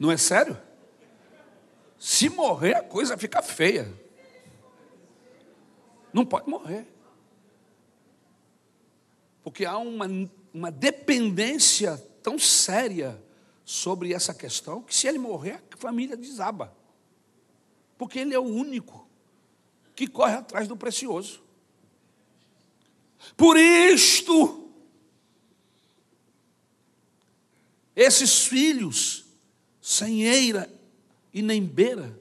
Não 0.00 0.10
é 0.10 0.16
sério? 0.16 0.60
Se 1.96 2.28
morrer, 2.28 2.74
a 2.74 2.82
coisa 2.82 3.16
fica 3.16 3.40
feia. 3.40 3.88
Não 6.12 6.26
pode 6.26 6.50
morrer. 6.50 6.91
Porque 9.42 9.64
há 9.64 9.78
uma, 9.78 10.06
uma 10.52 10.70
dependência 10.70 11.96
tão 12.22 12.38
séria 12.38 13.22
sobre 13.64 14.12
essa 14.12 14.32
questão 14.34 14.82
que 14.82 14.94
se 14.94 15.06
ele 15.06 15.18
morrer, 15.18 15.62
a 15.72 15.76
família 15.76 16.16
desaba. 16.16 16.76
Porque 17.96 18.18
ele 18.18 18.34
é 18.34 18.38
o 18.38 18.44
único 18.44 19.08
que 19.94 20.06
corre 20.06 20.34
atrás 20.34 20.66
do 20.68 20.76
precioso. 20.76 21.42
Por 23.36 23.56
isto, 23.56 24.70
esses 27.94 28.46
filhos 28.46 29.24
sem 29.80 30.22
eira 30.22 30.72
e 31.34 31.42
nem 31.42 31.64
beira, 31.64 32.16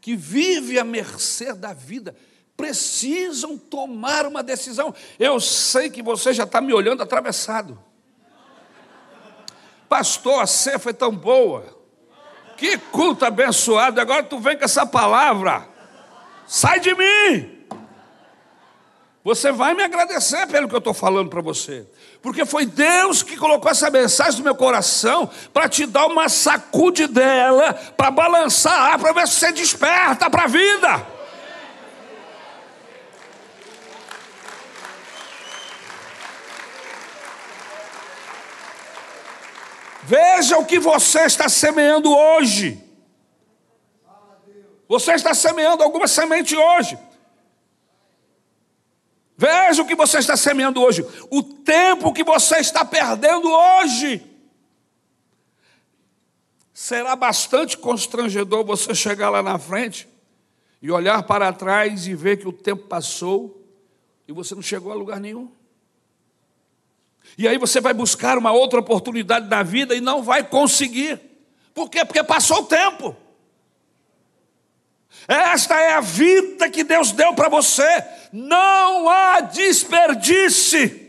que 0.00 0.16
vive 0.16 0.78
à 0.78 0.84
mercê 0.84 1.52
da 1.52 1.74
vida, 1.74 2.16
precisam 2.56 3.58
tomar 3.58 4.26
uma 4.26 4.42
decisão. 4.42 4.94
Eu 5.18 5.38
sei 5.40 5.90
que 5.90 6.02
você 6.02 6.32
já 6.32 6.44
está 6.44 6.60
me 6.60 6.72
olhando 6.72 7.02
atravessado. 7.02 7.78
Pastor, 9.88 10.42
a 10.42 10.46
ceia 10.46 10.78
foi 10.78 10.94
tão 10.94 11.14
boa. 11.14 11.76
Que 12.56 12.78
culto 12.78 13.24
abençoado. 13.24 14.00
Agora 14.00 14.22
tu 14.22 14.38
vem 14.38 14.56
com 14.56 14.64
essa 14.64 14.86
palavra. 14.86 15.68
Sai 16.46 16.80
de 16.80 16.94
mim. 16.94 17.56
Você 19.22 19.50
vai 19.50 19.74
me 19.74 19.82
agradecer 19.82 20.46
pelo 20.46 20.68
que 20.68 20.74
eu 20.74 20.78
estou 20.78 20.94
falando 20.94 21.28
para 21.28 21.42
você. 21.42 21.86
Porque 22.22 22.46
foi 22.46 22.64
Deus 22.64 23.22
que 23.22 23.36
colocou 23.36 23.70
essa 23.70 23.90
mensagem 23.90 24.38
no 24.38 24.44
meu 24.44 24.54
coração 24.54 25.28
para 25.52 25.68
te 25.68 25.84
dar 25.84 26.06
uma 26.06 26.28
sacude 26.28 27.08
dela, 27.08 27.74
para 27.74 28.10
balançar, 28.10 28.98
para 28.98 29.12
ver 29.12 29.26
se 29.26 29.34
você 29.34 29.52
desperta 29.52 30.30
para 30.30 30.44
a 30.44 30.46
vida. 30.46 31.15
Veja 40.06 40.56
o 40.56 40.64
que 40.64 40.78
você 40.78 41.22
está 41.22 41.48
semeando 41.48 42.14
hoje. 42.14 42.80
Você 44.86 45.14
está 45.14 45.34
semeando 45.34 45.82
alguma 45.82 46.06
semente 46.06 46.56
hoje. 46.56 46.96
Veja 49.36 49.82
o 49.82 49.86
que 49.86 49.96
você 49.96 50.18
está 50.18 50.36
semeando 50.36 50.80
hoje, 50.80 51.04
o 51.28 51.42
tempo 51.42 52.12
que 52.12 52.22
você 52.22 52.58
está 52.58 52.84
perdendo 52.84 53.50
hoje. 53.50 54.24
será 56.72 57.16
bastante 57.16 57.76
constrangedor 57.76 58.64
você 58.64 58.94
chegar 58.94 59.28
lá 59.28 59.42
na 59.42 59.58
frente 59.58 60.08
e 60.80 60.88
olhar 60.88 61.24
para 61.24 61.52
trás 61.52 62.06
e 62.06 62.14
ver 62.14 62.36
que 62.36 62.46
o 62.46 62.52
tempo 62.52 62.86
passou 62.86 63.60
e 64.28 64.32
você 64.32 64.54
não 64.54 64.62
chegou 64.62 64.92
a 64.92 64.94
lugar 64.94 65.18
nenhum. 65.18 65.50
E 67.38 67.46
aí 67.46 67.58
você 67.58 67.80
vai 67.80 67.92
buscar 67.92 68.38
uma 68.38 68.52
outra 68.52 68.80
oportunidade 68.80 69.48
na 69.48 69.62
vida 69.62 69.94
e 69.94 70.00
não 70.00 70.22
vai 70.22 70.42
conseguir. 70.42 71.20
Por 71.74 71.90
quê? 71.90 72.04
Porque 72.04 72.22
passou 72.24 72.60
o 72.60 72.66
tempo. 72.66 73.14
Esta 75.28 75.78
é 75.80 75.92
a 75.92 76.00
vida 76.00 76.70
que 76.70 76.84
Deus 76.84 77.12
deu 77.12 77.34
para 77.34 77.48
você. 77.48 78.04
Não 78.32 79.08
há 79.08 79.40
desperdício. 79.40 81.06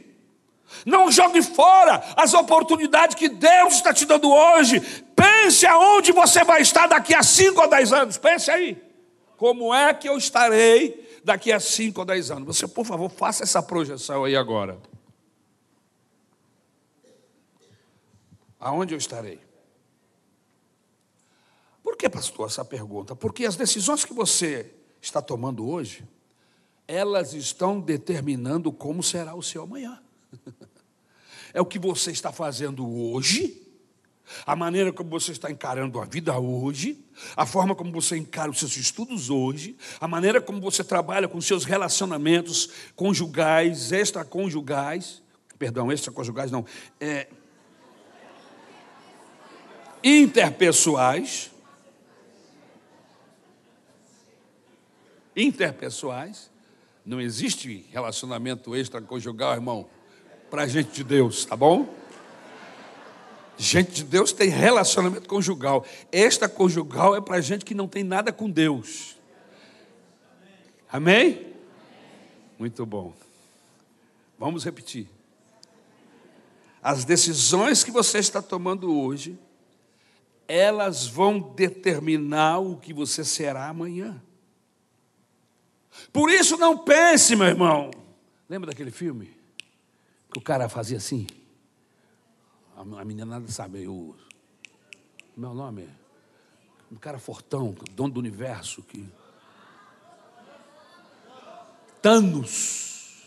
Não 0.86 1.12
jogue 1.12 1.41
fora 1.41 2.03
as 2.15 2.34
oportunidades 2.34 3.15
que 3.15 3.29
Deus 3.29 3.75
está 3.75 3.93
te 3.93 4.05
dando 4.05 4.31
hoje. 4.31 4.79
Pense 5.15 5.65
aonde 5.65 6.12
você 6.12 6.43
vai 6.43 6.62
estar 6.62 6.88
daqui 6.88 7.13
a 7.13 7.24
5 7.24 7.62
ou 7.62 7.69
10 7.69 7.93
anos. 7.93 8.17
Pense 8.17 8.50
aí. 8.51 8.81
Como 9.38 9.74
é 9.74 9.93
que 9.93 10.10
eu 10.10 10.17
estarei 10.17 11.19
daqui 11.24 11.51
a 11.51 11.60
5 11.60 12.00
ou 12.00 12.05
10 12.05 12.31
anos? 12.31 12.57
Você, 12.57 12.67
por 12.67 12.86
favor, 12.86 13.10
faça 13.10 13.43
essa 13.43 13.62
projeção 13.62 14.24
aí 14.24 14.36
agora. 14.36 14.77
Aonde 18.67 18.93
eu 18.93 18.97
estarei? 18.97 19.39
Por 21.81 21.95
que, 21.95 22.09
pastor, 22.09 22.47
essa 22.47 22.65
pergunta? 22.65 23.15
Porque 23.15 23.45
as 23.45 23.55
decisões 23.55 24.03
que 24.03 24.13
você 24.13 24.69
está 25.01 25.21
tomando 25.21 25.65
hoje, 25.65 26.05
elas 26.86 27.31
estão 27.31 27.79
determinando 27.79 28.69
como 28.74 29.01
será 29.01 29.36
o 29.36 29.41
seu 29.41 29.63
amanhã. 29.63 30.01
É 31.53 31.62
o 31.62 31.65
que 31.65 31.79
você 31.79 32.12
está 32.12 32.31
fazendo 32.31 32.86
hoje, 32.86 33.65
a 34.45 34.53
maneira 34.53 34.91
como 34.91 35.09
você 35.09 35.31
está 35.31 35.50
encarando 35.50 36.00
a 36.00 36.05
vida 36.05 36.38
hoje, 36.38 37.03
a 37.38 37.45
forma 37.45 37.74
como 37.74 37.89
você 37.89 38.17
encara 38.17 38.51
os 38.51 38.59
seus 38.59 38.75
estudos 38.75 39.29
hoje, 39.29 39.77
a 40.00 40.09
maneira 40.09 40.41
como 40.41 40.59
você 40.59 40.83
trabalha 40.83 41.27
com 41.27 41.39
seus 41.39 41.63
relacionamentos 41.63 42.69
conjugais, 42.97 43.93
extraconjugais, 43.93 45.24
perdão, 45.57 45.89
extraconjugais 45.89 46.51
não, 46.51 46.65
é, 47.00 47.27
interpessoais, 50.03 51.51
interpessoais, 55.35 56.49
não 57.05 57.21
existe 57.21 57.85
relacionamento 57.91 58.75
extraconjugal, 58.75 59.53
irmão, 59.53 59.87
para 60.49 60.67
gente 60.67 60.91
de 60.91 61.03
Deus, 61.03 61.45
tá 61.45 61.55
bom? 61.55 61.93
Gente 63.57 63.91
de 63.91 64.03
Deus 64.03 64.31
tem 64.31 64.49
relacionamento 64.49 65.27
conjugal. 65.27 65.85
Esta 66.11 66.47
conjugal 66.47 67.15
é 67.15 67.21
para 67.21 67.41
gente 67.41 67.65
que 67.65 67.73
não 67.73 67.87
tem 67.87 68.03
nada 68.03 68.31
com 68.31 68.49
Deus. 68.49 69.17
Amém? 70.91 71.53
Muito 72.59 72.85
bom. 72.85 73.13
Vamos 74.37 74.63
repetir. 74.63 75.07
As 76.81 77.03
decisões 77.03 77.83
que 77.83 77.91
você 77.91 78.19
está 78.19 78.41
tomando 78.41 78.95
hoje, 78.95 79.37
elas 80.47 81.07
vão 81.07 81.39
determinar 81.39 82.59
o 82.59 82.77
que 82.77 82.93
você 82.93 83.23
será 83.23 83.67
amanhã. 83.67 84.21
Por 86.13 86.29
isso 86.29 86.57
não 86.57 86.77
pense, 86.77 87.35
meu 87.35 87.47
irmão. 87.47 87.91
Lembra 88.49 88.71
daquele 88.71 88.91
filme? 88.91 89.35
Que 90.31 90.37
o 90.37 90.41
cara 90.41 90.69
fazia 90.69 90.97
assim? 90.97 91.27
A 92.75 93.03
menina 93.03 93.25
nada 93.25 93.47
sabe. 93.51 93.87
O 93.87 94.15
meu 95.35 95.53
nome 95.53 95.87
um 96.91 96.95
cara 96.95 97.19
fortão, 97.19 97.75
dono 97.93 98.13
do 98.13 98.19
universo 98.19 98.81
que 98.81 99.07
Thanos. 102.01 103.23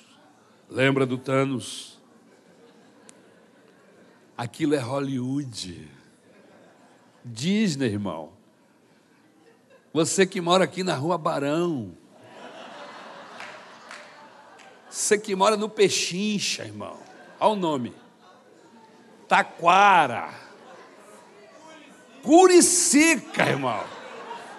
Lembra 0.68 1.04
do 1.04 1.18
Thanos? 1.18 1.98
Aquilo 4.36 4.74
é 4.74 4.78
Hollywood. 4.78 5.90
Disney, 7.24 7.86
irmão. 7.86 8.32
Você 9.92 10.26
que 10.26 10.40
mora 10.40 10.64
aqui 10.64 10.82
na 10.82 10.94
rua 10.94 11.18
Barão. 11.18 11.92
Você 14.88 15.18
que 15.18 15.34
mora 15.36 15.56
no 15.56 15.68
Pechincha, 15.68 16.64
irmão. 16.64 16.96
Olha 17.38 17.52
o 17.52 17.56
nome. 17.56 17.94
Taquara. 19.28 20.30
Curicica, 22.22 23.46
irmão. 23.46 23.82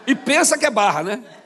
E 0.07 0.15
pensa 0.15 0.57
que 0.57 0.65
é 0.65 0.71
barra, 0.71 1.03
né? 1.03 1.40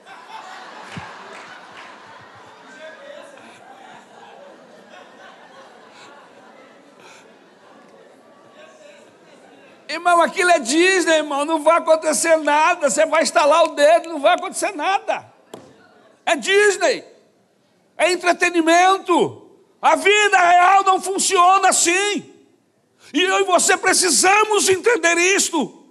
Irmão, 10.15 10.21
aquilo 10.21 10.49
é 10.49 10.59
Disney, 10.59 11.17
irmão. 11.17 11.43
Não 11.43 11.61
vai 11.61 11.77
acontecer 11.77 12.37
nada. 12.37 12.89
Você 12.89 13.05
vai 13.05 13.21
instalar 13.21 13.65
o 13.65 13.75
dedo, 13.75 14.09
não 14.09 14.19
vai 14.21 14.35
acontecer 14.35 14.71
nada. 14.71 15.25
É 16.25 16.37
Disney. 16.37 17.03
É 17.97 18.11
entretenimento. 18.11 19.49
A 19.81 19.95
vida 19.95 20.37
real 20.37 20.83
não 20.83 21.01
funciona 21.01 21.69
assim. 21.69 22.33
E 23.13 23.21
eu 23.21 23.41
e 23.41 23.43
você 23.43 23.75
precisamos 23.75 24.69
entender 24.69 25.17
isto. 25.17 25.83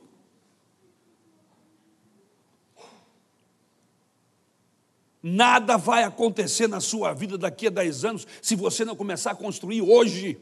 Nada 5.22 5.76
vai 5.76 6.04
acontecer 6.04 6.66
na 6.66 6.80
sua 6.80 7.12
vida 7.12 7.36
daqui 7.38 7.66
a 7.66 7.70
10 7.70 8.04
anos 8.04 8.26
se 8.42 8.54
você 8.56 8.84
não 8.84 8.96
começar 8.96 9.32
a 9.32 9.36
construir 9.36 9.82
hoje. 9.82 10.38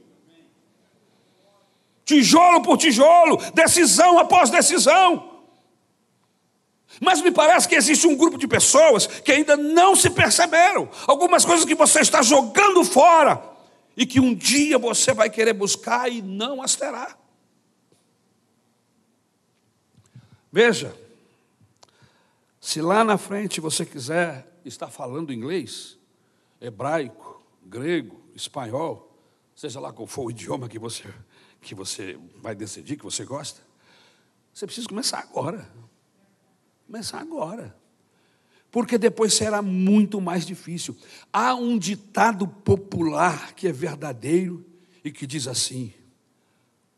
Tijolo 2.04 2.62
por 2.62 2.78
tijolo, 2.78 3.38
decisão 3.54 4.18
após 4.18 4.50
decisão. 4.50 5.30
Mas 7.00 7.20
me 7.20 7.30
parece 7.30 7.68
que 7.68 7.74
existe 7.74 8.06
um 8.06 8.16
grupo 8.16 8.36
de 8.36 8.46
pessoas 8.46 9.06
que 9.06 9.32
ainda 9.32 9.56
não 9.56 9.96
se 9.96 10.10
perceberam. 10.10 10.88
Algumas 11.06 11.44
coisas 11.44 11.64
que 11.64 11.74
você 11.74 12.00
está 12.00 12.22
jogando 12.22 12.84
fora 12.84 13.42
e 13.96 14.04
que 14.04 14.20
um 14.20 14.34
dia 14.34 14.78
você 14.78 15.12
vai 15.12 15.30
querer 15.30 15.52
buscar 15.52 16.10
e 16.10 16.20
não 16.20 16.62
as 16.62 16.76
terá. 16.76 17.16
Veja, 20.50 20.94
se 22.60 22.80
lá 22.80 23.02
na 23.02 23.16
frente 23.16 23.60
você 23.60 23.86
quiser 23.86 24.46
estar 24.64 24.88
falando 24.88 25.32
inglês, 25.32 25.98
hebraico, 26.60 27.42
grego, 27.64 28.20
espanhol, 28.34 29.16
seja 29.54 29.80
lá 29.80 29.92
qual 29.92 30.06
for 30.06 30.26
o 30.26 30.30
idioma 30.30 30.68
que 30.68 30.78
você, 30.78 31.12
que 31.62 31.74
você 31.74 32.18
vai 32.36 32.54
decidir, 32.54 32.96
que 32.96 33.04
você 33.04 33.24
gosta, 33.24 33.62
você 34.52 34.66
precisa 34.66 34.86
começar 34.86 35.20
agora. 35.20 35.66
Começar 36.86 37.20
agora 37.20 37.74
porque 38.72 38.96
depois 38.96 39.34
será 39.34 39.60
muito 39.60 40.18
mais 40.18 40.46
difícil. 40.46 40.96
Há 41.30 41.54
um 41.54 41.78
ditado 41.78 42.48
popular 42.48 43.52
que 43.52 43.68
é 43.68 43.72
verdadeiro 43.72 44.64
e 45.04 45.12
que 45.12 45.26
diz 45.26 45.46
assim: 45.46 45.92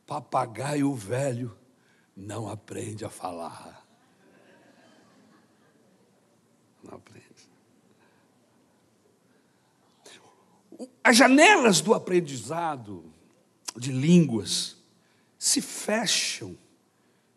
papagaio 0.07 0.95
velho 0.95 1.55
não 2.17 2.49
aprende 2.49 3.05
a 3.05 3.11
falar. 3.11 3.85
Não 6.85 6.95
aprende. 6.95 7.25
As 11.03 11.17
janelas 11.17 11.81
do 11.81 11.93
aprendizado 11.93 13.13
de 13.77 13.93
línguas 13.93 14.77
se 15.39 15.61
fecham 15.61 16.57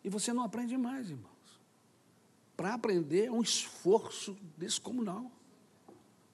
e 0.04 0.10
você 0.10 0.32
não 0.32 0.44
aprende 0.44 0.78
mais, 0.78 1.10
irmão 1.10 1.38
para 2.58 2.74
aprender 2.74 3.26
é 3.26 3.32
um 3.32 3.44
esforço 3.44 4.36
descomunal. 4.58 5.32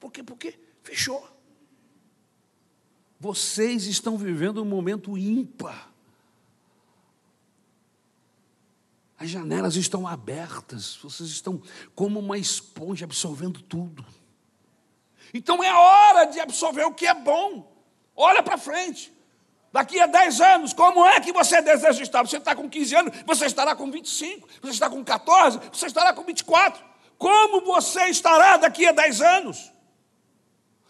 Por 0.00 0.10
quê? 0.10 0.22
Porque 0.22 0.58
fechou. 0.82 1.30
Vocês 3.20 3.84
estão 3.84 4.16
vivendo 4.16 4.62
um 4.62 4.64
momento 4.64 5.18
ímpar. 5.18 5.92
As 9.18 9.28
janelas 9.28 9.76
estão 9.76 10.08
abertas, 10.08 10.96
vocês 10.96 11.28
estão 11.28 11.62
como 11.94 12.18
uma 12.18 12.38
esponja 12.38 13.04
absorvendo 13.04 13.60
tudo. 13.62 14.04
Então 15.32 15.62
é 15.62 15.72
hora 15.72 16.24
de 16.24 16.40
absorver 16.40 16.84
o 16.84 16.94
que 16.94 17.06
é 17.06 17.14
bom. 17.14 17.70
Olha 18.16 18.42
para 18.42 18.56
frente. 18.56 19.12
Daqui 19.74 19.98
a 19.98 20.06
10 20.06 20.40
anos, 20.40 20.72
como 20.72 21.04
é 21.04 21.18
que 21.18 21.32
você 21.32 21.60
deseja 21.60 22.00
estar? 22.00 22.22
Você 22.22 22.36
está 22.36 22.54
com 22.54 22.70
15 22.70 22.94
anos, 22.94 23.12
você 23.26 23.46
estará 23.46 23.74
com 23.74 23.90
25, 23.90 24.48
você 24.62 24.70
está 24.72 24.88
com 24.88 25.02
14, 25.02 25.58
você 25.72 25.86
estará 25.86 26.12
com 26.12 26.22
24. 26.22 26.80
Como 27.18 27.60
você 27.60 28.04
estará 28.04 28.56
daqui 28.56 28.86
a 28.86 28.92
10 28.92 29.20
anos? 29.20 29.72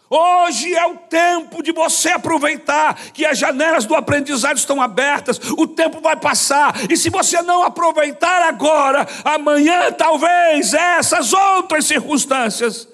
Hoje 0.07 0.71
é 0.75 0.85
o 0.85 0.97
tempo 0.97 1.63
de 1.63 1.71
você 1.71 2.09
aproveitar 2.09 2.93
que 3.11 3.25
as 3.25 3.39
janelas 3.39 3.85
do 3.85 3.95
aprendizado 3.95 4.55
estão 4.55 4.79
abertas, 4.79 5.39
o 5.57 5.65
tempo 5.65 5.99
vai 5.99 6.15
passar, 6.15 6.75
e 6.87 6.95
se 6.95 7.09
você 7.09 7.41
não 7.41 7.63
aproveitar 7.63 8.43
agora, 8.43 9.07
amanhã 9.23 9.91
talvez 9.93 10.75
essas 10.75 11.33
outras 11.33 11.85
circunstâncias 11.85 12.87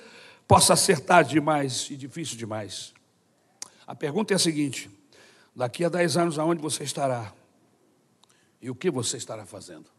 possa 0.47 0.73
ser 0.77 1.01
tarde 1.01 1.31
demais 1.31 1.89
e 1.89 1.97
difícil 1.97 2.37
demais. 2.37 2.93
A 3.85 3.93
pergunta 3.93 4.33
é 4.33 4.37
a 4.37 4.39
seguinte: 4.39 4.89
daqui 5.55 5.83
a 5.83 5.89
10 5.89 6.17
anos, 6.17 6.39
aonde 6.39 6.61
você 6.61 6.83
estará? 6.83 7.33
E 8.61 8.69
o 8.69 8.75
que 8.75 8.91
você 8.91 9.17
estará 9.17 9.45
fazendo? 9.45 9.89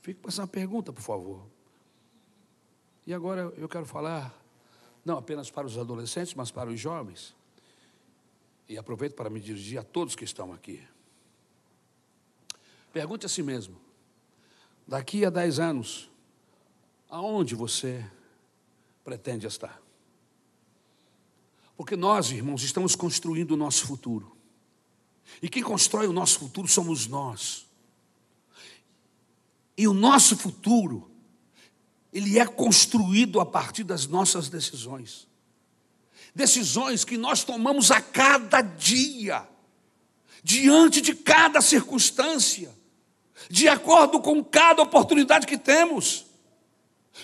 Fique 0.00 0.20
com 0.20 0.28
essa 0.28 0.46
pergunta, 0.46 0.92
por 0.92 1.02
favor. 1.02 1.46
E 3.06 3.12
agora 3.12 3.52
eu 3.56 3.68
quero 3.68 3.84
falar 3.84 4.32
não 5.04 5.18
apenas 5.18 5.50
para 5.50 5.66
os 5.66 5.76
adolescentes, 5.76 6.34
mas 6.34 6.50
para 6.50 6.70
os 6.70 6.78
jovens. 6.78 7.34
E 8.68 8.78
aproveito 8.78 9.14
para 9.14 9.28
me 9.28 9.40
dirigir 9.40 9.78
a 9.78 9.82
todos 9.82 10.14
que 10.14 10.24
estão 10.24 10.52
aqui. 10.52 10.82
Pergunte 12.92 13.26
a 13.26 13.28
si 13.28 13.42
mesmo: 13.42 13.80
daqui 14.86 15.24
a 15.24 15.30
10 15.30 15.58
anos, 15.58 16.10
aonde 17.08 17.54
você 17.54 18.04
pretende 19.04 19.46
estar? 19.46 19.80
Porque 21.82 21.96
nós, 21.96 22.30
irmãos, 22.30 22.62
estamos 22.62 22.94
construindo 22.94 23.50
o 23.50 23.56
nosso 23.56 23.88
futuro. 23.88 24.36
E 25.42 25.48
quem 25.48 25.64
constrói 25.64 26.06
o 26.06 26.12
nosso 26.12 26.38
futuro 26.38 26.68
somos 26.68 27.08
nós. 27.08 27.66
E 29.76 29.88
o 29.88 29.92
nosso 29.92 30.36
futuro 30.36 31.10
ele 32.12 32.38
é 32.38 32.46
construído 32.46 33.40
a 33.40 33.44
partir 33.44 33.82
das 33.82 34.06
nossas 34.06 34.48
decisões. 34.48 35.26
Decisões 36.32 37.04
que 37.04 37.18
nós 37.18 37.42
tomamos 37.42 37.90
a 37.90 38.00
cada 38.00 38.62
dia, 38.62 39.44
diante 40.40 41.00
de 41.00 41.16
cada 41.16 41.60
circunstância, 41.60 42.72
de 43.50 43.66
acordo 43.66 44.20
com 44.20 44.44
cada 44.44 44.82
oportunidade 44.82 45.48
que 45.48 45.58
temos. 45.58 46.26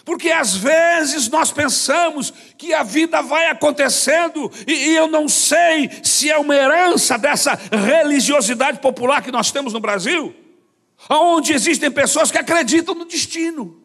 Porque 0.05 0.31
às 0.31 0.55
vezes 0.55 1.29
nós 1.29 1.51
pensamos 1.51 2.33
que 2.57 2.73
a 2.75 2.83
vida 2.83 3.23
vai 3.23 3.49
acontecendo 3.49 4.51
e, 4.67 4.73
e, 4.73 4.97
eu 4.97 5.07
não 5.07 5.29
sei 5.29 5.91
se 6.03 6.31
é 6.31 6.39
uma 6.39 6.55
herança 6.55 7.19
dessa 7.19 7.55
religiosidade 7.55 8.81
popular 8.81 9.23
que 9.23 9.33
nós 9.33 9.51
temos 9.51 9.73
no 9.73 9.81
Brasil, 9.81 10.35
onde 11.09 11.53
existem 11.53 11.91
pessoas 11.91 12.31
que 12.31 12.39
acreditam 12.39 12.95
no 12.95 13.05
destino. 13.05 13.83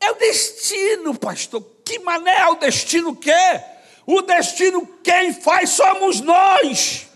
É 0.00 0.10
o 0.10 0.14
destino, 0.14 1.14
pastor. 1.18 1.62
Que 1.84 1.98
mané 1.98 2.38
é 2.38 2.46
o 2.48 2.56
destino 2.56 3.14
que? 3.14 3.30
O 4.06 4.22
destino 4.22 4.86
quem 5.02 5.32
faz 5.32 5.70
somos 5.70 6.20
nós. 6.20 7.06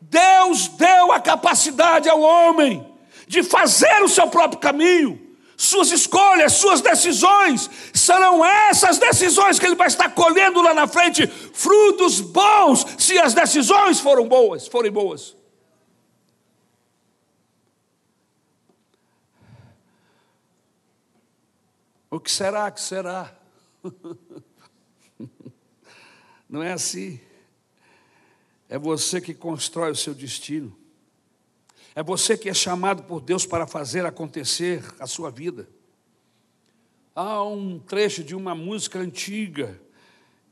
Deus 0.00 0.68
deu 0.68 1.12
a 1.12 1.20
capacidade 1.20 2.08
ao 2.08 2.20
homem 2.20 2.86
de 3.26 3.42
fazer 3.42 4.02
o 4.02 4.08
seu 4.08 4.28
próprio 4.28 4.60
caminho. 4.60 5.27
Suas 5.60 5.90
escolhas, 5.90 6.52
suas 6.52 6.80
decisões, 6.80 7.68
serão 7.92 8.44
essas 8.44 8.96
decisões 8.96 9.58
que 9.58 9.66
ele 9.66 9.74
vai 9.74 9.88
estar 9.88 10.08
colhendo 10.14 10.62
lá 10.62 10.72
na 10.72 10.86
frente 10.86 11.26
frutos 11.26 12.20
bons, 12.20 12.86
se 12.96 13.18
as 13.18 13.34
decisões 13.34 13.98
foram 13.98 14.28
boas, 14.28 14.68
forem 14.68 14.92
boas. 14.92 15.36
O 22.08 22.20
que 22.20 22.30
será 22.30 22.70
que 22.70 22.80
será? 22.80 23.36
Não 26.48 26.62
é 26.62 26.70
assim. 26.72 27.20
É 28.68 28.78
você 28.78 29.20
que 29.20 29.34
constrói 29.34 29.90
o 29.90 29.96
seu 29.96 30.14
destino. 30.14 30.87
É 31.98 32.02
você 32.04 32.38
que 32.38 32.48
é 32.48 32.54
chamado 32.54 33.02
por 33.02 33.20
Deus 33.20 33.44
para 33.44 33.66
fazer 33.66 34.06
acontecer 34.06 34.84
a 35.00 35.06
sua 35.08 35.32
vida. 35.32 35.68
Há 37.12 37.42
um 37.42 37.80
trecho 37.80 38.22
de 38.22 38.36
uma 38.36 38.54
música 38.54 39.00
antiga 39.00 39.82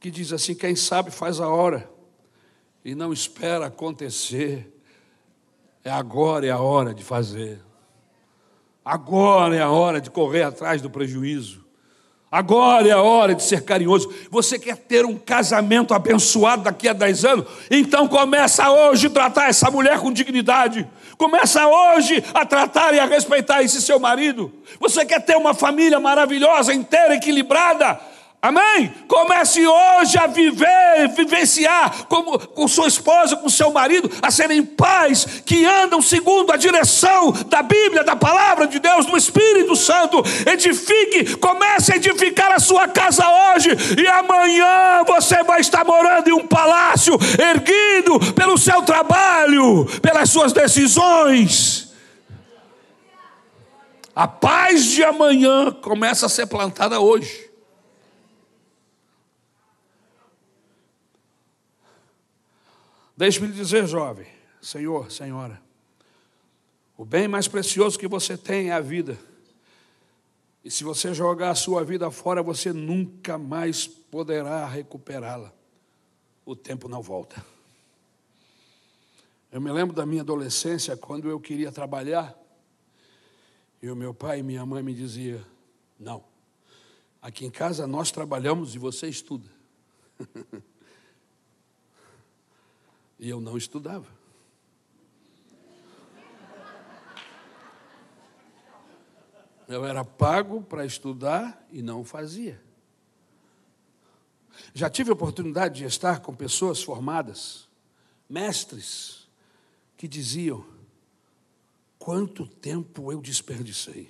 que 0.00 0.10
diz 0.10 0.32
assim: 0.32 0.56
quem 0.56 0.74
sabe 0.74 1.12
faz 1.12 1.38
a 1.38 1.48
hora 1.48 1.88
e 2.84 2.96
não 2.96 3.12
espera 3.12 3.66
acontecer. 3.66 4.76
É 5.84 5.90
agora 5.92 6.44
é 6.44 6.50
a 6.50 6.58
hora 6.58 6.92
de 6.92 7.04
fazer. 7.04 7.62
Agora 8.84 9.54
é 9.54 9.62
a 9.62 9.70
hora 9.70 10.00
de 10.00 10.10
correr 10.10 10.42
atrás 10.42 10.82
do 10.82 10.90
prejuízo. 10.90 11.64
Agora 12.30 12.88
é 12.88 12.90
a 12.90 13.00
hora 13.00 13.34
de 13.34 13.42
ser 13.42 13.62
carinhoso. 13.62 14.12
Você 14.30 14.58
quer 14.58 14.76
ter 14.76 15.06
um 15.06 15.16
casamento 15.16 15.94
abençoado 15.94 16.64
daqui 16.64 16.88
a 16.88 16.92
10 16.92 17.24
anos? 17.24 17.46
Então 17.70 18.08
começa 18.08 18.68
hoje 18.68 19.06
a 19.06 19.10
tratar 19.10 19.48
essa 19.48 19.70
mulher 19.70 20.00
com 20.00 20.12
dignidade. 20.12 20.88
Começa 21.16 21.66
hoje 21.66 22.22
a 22.34 22.44
tratar 22.44 22.92
e 22.94 22.98
a 22.98 23.06
respeitar 23.06 23.62
esse 23.62 23.80
seu 23.80 24.00
marido. 24.00 24.52
Você 24.80 25.06
quer 25.06 25.20
ter 25.24 25.36
uma 25.36 25.54
família 25.54 26.00
maravilhosa, 26.00 26.74
inteira, 26.74 27.14
equilibrada? 27.14 27.98
Amém? 28.40 28.92
Comece 29.08 29.66
hoje 29.66 30.18
a 30.18 30.26
viver, 30.26 31.08
vivenciar 31.16 32.04
como, 32.06 32.38
com 32.38 32.68
sua 32.68 32.86
esposa, 32.86 33.34
com 33.36 33.48
seu 33.48 33.72
marido, 33.72 34.10
a 34.22 34.30
serem 34.30 34.62
pais 34.64 35.24
que 35.44 35.64
andam 35.64 36.00
segundo 36.02 36.52
a 36.52 36.56
direção 36.56 37.32
da 37.48 37.62
Bíblia, 37.62 38.04
da 38.04 38.14
palavra 38.14 38.66
de 38.66 38.78
Deus, 38.78 39.06
do 39.06 39.16
Espírito 39.16 39.74
Santo. 39.74 40.22
Edifique, 40.46 41.36
comece 41.36 41.92
a 41.92 41.96
edificar 41.96 42.52
a 42.52 42.60
sua 42.60 42.86
casa 42.86 43.24
hoje, 43.26 43.70
e 44.00 44.06
amanhã 44.06 45.02
você 45.06 45.42
vai 45.42 45.60
estar 45.60 45.84
morando 45.84 46.28
em 46.28 46.32
um 46.32 46.46
palácio, 46.46 47.14
erguido 47.38 48.32
pelo 48.34 48.56
seu 48.58 48.82
trabalho, 48.82 49.86
pelas 50.00 50.30
suas 50.30 50.52
decisões. 50.52 51.92
A 54.14 54.28
paz 54.28 54.84
de 54.84 55.02
amanhã 55.02 55.72
começa 55.72 56.26
a 56.26 56.28
ser 56.28 56.46
plantada 56.46 57.00
hoje. 57.00 57.45
Deixe-me 63.16 63.46
lhe 63.46 63.54
dizer, 63.54 63.86
jovem, 63.86 64.26
senhor, 64.60 65.10
senhora, 65.10 65.62
o 66.98 67.04
bem 67.04 67.26
mais 67.26 67.48
precioso 67.48 67.98
que 67.98 68.06
você 68.06 68.36
tem 68.36 68.68
é 68.68 68.72
a 68.72 68.80
vida. 68.80 69.18
E 70.62 70.70
se 70.70 70.84
você 70.84 71.14
jogar 71.14 71.50
a 71.50 71.54
sua 71.54 71.84
vida 71.84 72.10
fora, 72.10 72.42
você 72.42 72.72
nunca 72.72 73.38
mais 73.38 73.86
poderá 73.86 74.66
recuperá-la. 74.66 75.52
O 76.44 76.54
tempo 76.54 76.88
não 76.88 77.00
volta. 77.00 77.44
Eu 79.50 79.60
me 79.60 79.70
lembro 79.70 79.94
da 79.94 80.04
minha 80.04 80.22
adolescência, 80.22 80.96
quando 80.96 81.30
eu 81.30 81.40
queria 81.40 81.72
trabalhar, 81.72 82.36
e 83.80 83.90
o 83.90 83.96
meu 83.96 84.12
pai 84.12 84.40
e 84.40 84.42
minha 84.42 84.66
mãe 84.66 84.82
me 84.82 84.92
diziam: 84.92 85.40
Não, 85.98 86.24
aqui 87.22 87.46
em 87.46 87.50
casa 87.50 87.86
nós 87.86 88.10
trabalhamos 88.10 88.74
e 88.74 88.78
você 88.78 89.08
estuda. 89.08 89.48
E 93.18 93.28
eu 93.28 93.40
não 93.40 93.56
estudava. 93.56 94.06
Eu 99.68 99.84
era 99.84 100.04
pago 100.04 100.62
para 100.62 100.86
estudar 100.86 101.66
e 101.72 101.82
não 101.82 102.04
fazia. 102.04 102.62
Já 104.72 104.88
tive 104.88 105.10
a 105.10 105.14
oportunidade 105.14 105.80
de 105.80 105.84
estar 105.84 106.20
com 106.20 106.34
pessoas 106.34 106.82
formadas, 106.82 107.68
mestres, 108.28 109.28
que 109.96 110.06
diziam: 110.06 110.64
quanto 111.98 112.46
tempo 112.46 113.10
eu 113.10 113.20
desperdicei, 113.20 114.08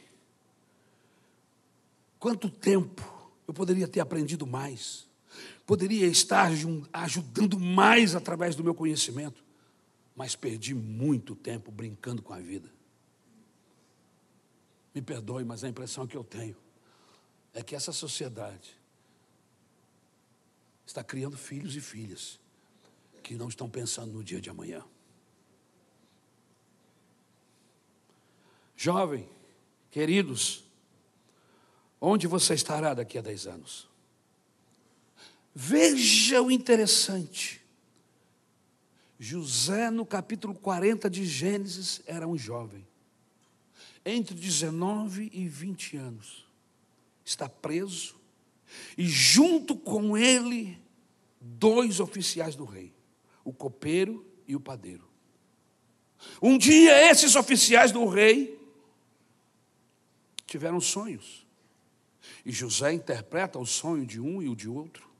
quanto 2.18 2.50
tempo 2.50 3.02
eu 3.48 3.54
poderia 3.54 3.88
ter 3.88 4.00
aprendido 4.00 4.46
mais 4.46 5.06
poderia 5.66 6.06
estar 6.06 6.48
ajudando 6.92 7.58
mais 7.58 8.14
através 8.14 8.54
do 8.54 8.62
meu 8.62 8.74
conhecimento, 8.74 9.44
mas 10.14 10.36
perdi 10.36 10.72
muito 10.72 11.34
tempo 11.34 11.72
brincando 11.72 12.22
com 12.22 12.32
a 12.32 12.38
vida. 12.38 12.70
Me 14.94 15.02
perdoe, 15.02 15.44
mas 15.44 15.64
a 15.64 15.68
impressão 15.68 16.06
que 16.06 16.16
eu 16.16 16.24
tenho 16.24 16.56
é 17.52 17.62
que 17.62 17.74
essa 17.74 17.92
sociedade 17.92 18.78
está 20.86 21.02
criando 21.02 21.36
filhos 21.36 21.74
e 21.74 21.80
filhas 21.80 22.38
que 23.22 23.34
não 23.34 23.48
estão 23.48 23.68
pensando 23.68 24.12
no 24.12 24.22
dia 24.22 24.40
de 24.40 24.48
amanhã. 24.48 24.84
Jovem, 28.76 29.28
queridos, 29.90 30.64
onde 32.00 32.26
você 32.28 32.54
estará 32.54 32.94
daqui 32.94 33.18
a 33.18 33.22
10 33.22 33.46
anos? 33.48 33.95
Veja 35.58 36.42
o 36.42 36.50
interessante. 36.50 37.62
José, 39.18 39.90
no 39.90 40.04
capítulo 40.04 40.54
40 40.54 41.08
de 41.08 41.24
Gênesis, 41.24 42.02
era 42.06 42.28
um 42.28 42.36
jovem, 42.36 42.86
entre 44.04 44.34
19 44.34 45.30
e 45.32 45.48
20 45.48 45.96
anos. 45.96 46.46
Está 47.24 47.48
preso, 47.48 48.16
e 48.98 49.06
junto 49.06 49.74
com 49.74 50.14
ele, 50.14 50.78
dois 51.40 52.00
oficiais 52.00 52.54
do 52.54 52.66
rei, 52.66 52.92
o 53.42 53.50
copeiro 53.50 54.26
e 54.46 54.54
o 54.54 54.60
padeiro. 54.60 55.08
Um 56.42 56.58
dia, 56.58 57.10
esses 57.10 57.34
oficiais 57.34 57.90
do 57.90 58.04
rei 58.06 58.60
tiveram 60.46 60.82
sonhos. 60.82 61.46
E 62.44 62.52
José 62.52 62.92
interpreta 62.92 63.58
o 63.58 63.64
sonho 63.64 64.04
de 64.04 64.20
um 64.20 64.42
e 64.42 64.50
o 64.50 64.54
de 64.54 64.68
outro. 64.68 65.15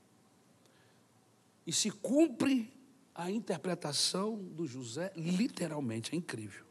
E 1.67 1.73
se 1.73 1.91
cumpre 1.91 2.73
a 3.13 3.29
interpretação 3.29 4.37
do 4.37 4.65
José, 4.65 5.11
literalmente, 5.17 6.13
é 6.13 6.17
incrível. 6.17 6.65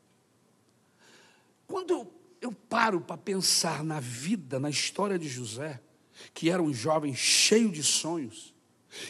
Quando 1.66 2.10
eu, 2.40 2.52
paro 2.52 3.02
para 3.02 3.18
pensar 3.18 3.84
na 3.84 4.00
vida, 4.00 4.58
na 4.58 4.70
história 4.70 5.18
de 5.18 5.28
José, 5.28 5.82
que 6.32 6.48
era 6.48 6.62
um 6.62 6.72
jovem 6.72 7.14
cheio 7.14 7.70
de 7.70 7.82
sonhos, 7.82 8.54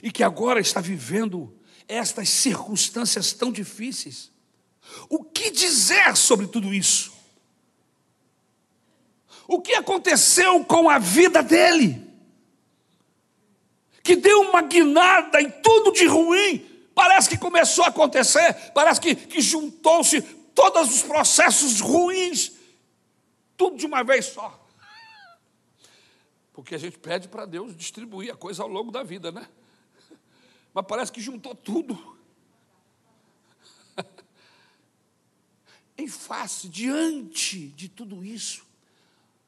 e 0.02 0.10
que 0.10 0.24
agora 0.24 0.58
está 0.58 0.80
vivendo 0.80 1.56
estas 1.86 2.30
circunstâncias 2.30 3.32
tão 3.32 3.52
difíceis, 3.52 4.32
o 5.08 5.22
que 5.22 5.52
dizer 5.52 6.16
sobre 6.16 6.48
tudo 6.48 6.74
isso? 6.74 7.12
O 9.46 9.60
que 9.60 9.74
aconteceu 9.74 10.64
com 10.64 10.90
a 10.90 10.98
vida 10.98 11.42
dele? 11.44 12.05
Que 14.06 14.14
deu 14.14 14.42
uma 14.42 14.62
guinada 14.62 15.42
em 15.42 15.50
tudo 15.50 15.90
de 15.90 16.06
ruim. 16.06 16.64
Parece 16.94 17.28
que 17.28 17.36
começou 17.36 17.84
a 17.84 17.88
acontecer, 17.88 18.72
parece 18.72 19.00
que, 19.00 19.16
que 19.16 19.40
juntou-se 19.40 20.22
todos 20.54 20.94
os 20.94 21.02
processos 21.02 21.80
ruins, 21.80 22.52
tudo 23.56 23.76
de 23.76 23.84
uma 23.84 24.04
vez 24.04 24.26
só. 24.26 24.64
Porque 26.52 26.74
a 26.74 26.78
gente 26.78 26.98
pede 26.98 27.26
para 27.28 27.44
Deus 27.44 27.76
distribuir 27.76 28.32
a 28.32 28.36
coisa 28.36 28.62
ao 28.62 28.68
longo 28.68 28.90
da 28.92 29.02
vida, 29.02 29.30
né? 29.32 29.46
Mas 30.72 30.86
parece 30.86 31.10
que 31.10 31.20
juntou 31.20 31.54
tudo. 31.54 32.16
em 35.98 36.06
face, 36.06 36.68
diante 36.68 37.68
de 37.68 37.88
tudo 37.88 38.24
isso, 38.24 38.64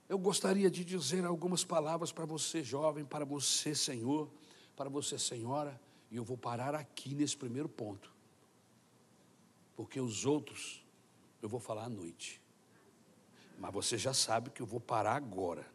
eu 0.09 0.19
gostaria 0.19 0.71
de 0.71 0.85
dizer 0.85 1.25
algumas 1.25 1.65
palavras 1.65 2.11
para 2.11 2.27
você, 2.27 2.63
jovem, 2.63 3.05
para 3.05 3.25
você, 3.25 3.75
senhor, 3.75 4.29
para 4.79 4.89
você, 4.89 5.19
senhora, 5.19 5.79
e 6.11 6.17
eu 6.17 6.25
vou 6.25 6.39
parar 6.39 6.75
aqui 6.75 7.15
nesse 7.15 7.37
primeiro 7.37 7.69
ponto, 7.69 8.11
porque 9.77 10.01
os 10.01 10.25
outros 10.25 10.83
eu 11.43 11.49
vou 11.49 11.61
falar 11.61 11.85
à 11.85 11.89
noite, 11.89 12.41
mas 13.59 13.73
você 13.73 13.99
já 13.99 14.15
sabe 14.15 14.51
que 14.51 14.63
eu 14.63 14.67
vou 14.67 14.81
parar 14.81 15.17
agora. 15.17 15.67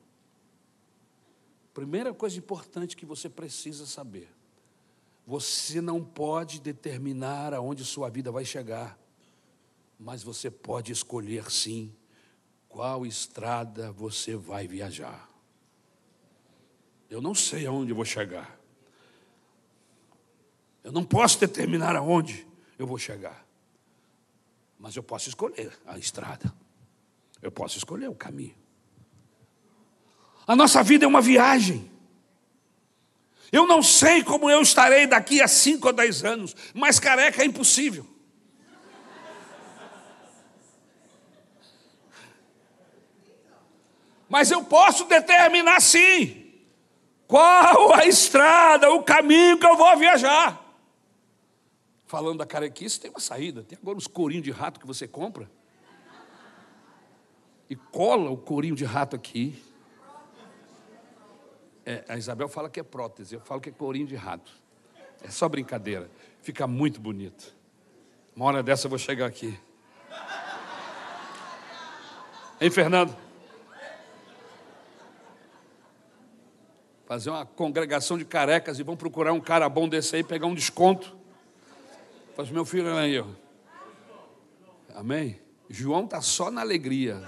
Primeira 1.73 2.13
coisa 2.13 2.37
importante 2.37 2.95
que 2.95 3.05
você 3.05 3.29
precisa 3.29 3.85
saber: 3.85 4.29
você 5.25 5.81
não 5.81 6.03
pode 6.03 6.59
determinar 6.59 7.53
aonde 7.53 7.83
sua 7.85 8.09
vida 8.09 8.31
vai 8.31 8.45
chegar 8.45 8.97
mas 10.03 10.21
você 10.21 10.51
pode 10.51 10.91
escolher 10.91 11.49
sim 11.49 11.95
qual 12.67 13.05
estrada 13.05 13.91
você 13.91 14.35
vai 14.35 14.67
viajar. 14.67 15.29
Eu 17.09 17.21
não 17.21 17.33
sei 17.33 17.65
aonde 17.65 17.93
vou 17.93 18.03
chegar. 18.03 18.59
Eu 20.83 20.91
não 20.91 21.03
posso 21.03 21.39
determinar 21.39 21.95
aonde 21.95 22.45
eu 22.77 22.85
vou 22.85 22.97
chegar. 22.97 23.45
Mas 24.77 24.95
eu 24.95 25.03
posso 25.03 25.29
escolher 25.29 25.71
a 25.85 25.97
estrada. 25.97 26.53
Eu 27.41 27.51
posso 27.51 27.77
escolher 27.77 28.09
o 28.09 28.15
caminho. 28.15 28.55
A 30.45 30.55
nossa 30.55 30.83
vida 30.83 31.05
é 31.05 31.07
uma 31.07 31.21
viagem. 31.21 31.89
Eu 33.51 33.65
não 33.65 33.81
sei 33.81 34.23
como 34.23 34.49
eu 34.49 34.61
estarei 34.61 35.07
daqui 35.07 35.41
a 35.41 35.47
cinco 35.47 35.87
ou 35.87 35.93
dez 35.93 36.23
anos, 36.23 36.55
mas 36.73 36.99
careca 36.99 37.41
é 37.43 37.45
impossível. 37.45 38.13
mas 44.33 44.49
eu 44.49 44.63
posso 44.63 45.05
determinar 45.05 45.79
sim 45.79 46.51
qual 47.27 47.93
a 47.93 48.07
estrada, 48.07 48.89
o 48.89 49.03
caminho 49.03 49.59
que 49.59 49.65
eu 49.67 49.77
vou 49.77 49.95
viajar. 49.95 50.62
Falando 52.13 52.37
da 52.37 52.45
carequice, 52.45 52.99
tem 52.99 53.09
uma 53.09 53.19
saída. 53.19 53.63
Tem 53.63 53.75
agora 53.81 53.97
os 53.97 54.05
corinhos 54.05 54.43
de 54.43 54.51
rato 54.51 54.79
que 54.79 54.85
você 54.85 55.07
compra. 55.07 55.49
E 57.67 57.75
cola 57.75 58.29
o 58.29 58.37
corinho 58.37 58.75
de 58.75 58.85
rato 58.85 59.15
aqui. 59.15 59.59
É, 61.83 62.05
a 62.07 62.15
Isabel 62.15 62.47
fala 62.47 62.69
que 62.69 62.79
é 62.79 62.83
prótese, 62.83 63.33
eu 63.33 63.41
falo 63.41 63.59
que 63.59 63.69
é 63.69 63.71
corinho 63.71 64.05
de 64.05 64.15
rato. 64.15 64.51
É 65.23 65.31
só 65.31 65.49
brincadeira. 65.49 66.07
Fica 66.43 66.67
muito 66.67 67.01
bonito. 67.01 67.51
Uma 68.35 68.45
hora 68.45 68.61
dessa 68.61 68.85
eu 68.85 68.91
vou 68.91 68.99
chegar 68.99 69.25
aqui. 69.25 69.59
Hein, 72.61 72.69
Fernando? 72.69 73.17
fazer 77.07 77.31
uma 77.31 77.43
congregação 77.43 78.19
de 78.19 78.25
carecas 78.25 78.77
e 78.77 78.83
vão 78.83 78.95
procurar 78.95 79.33
um 79.33 79.41
cara 79.41 79.67
bom 79.67 79.89
desse 79.89 80.15
aí, 80.15 80.23
pegar 80.23 80.45
um 80.45 80.53
desconto. 80.53 81.22
Faz 82.35 82.49
meu 82.49 82.65
filho 82.65 82.95
aí, 82.95 83.19
ó. 83.19 83.27
Amém? 84.95 85.39
João 85.69 86.05
está 86.05 86.21
só 86.21 86.49
na 86.49 86.61
alegria. 86.61 87.21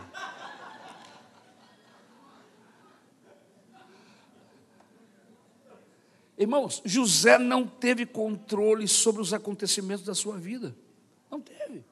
Irmãos, 6.37 6.81
José 6.83 7.37
não 7.37 7.65
teve 7.65 8.05
controle 8.05 8.87
sobre 8.87 9.21
os 9.21 9.33
acontecimentos 9.33 10.03
da 10.03 10.13
sua 10.13 10.37
vida. 10.37 10.75
Não 11.31 11.39
teve. 11.39 11.83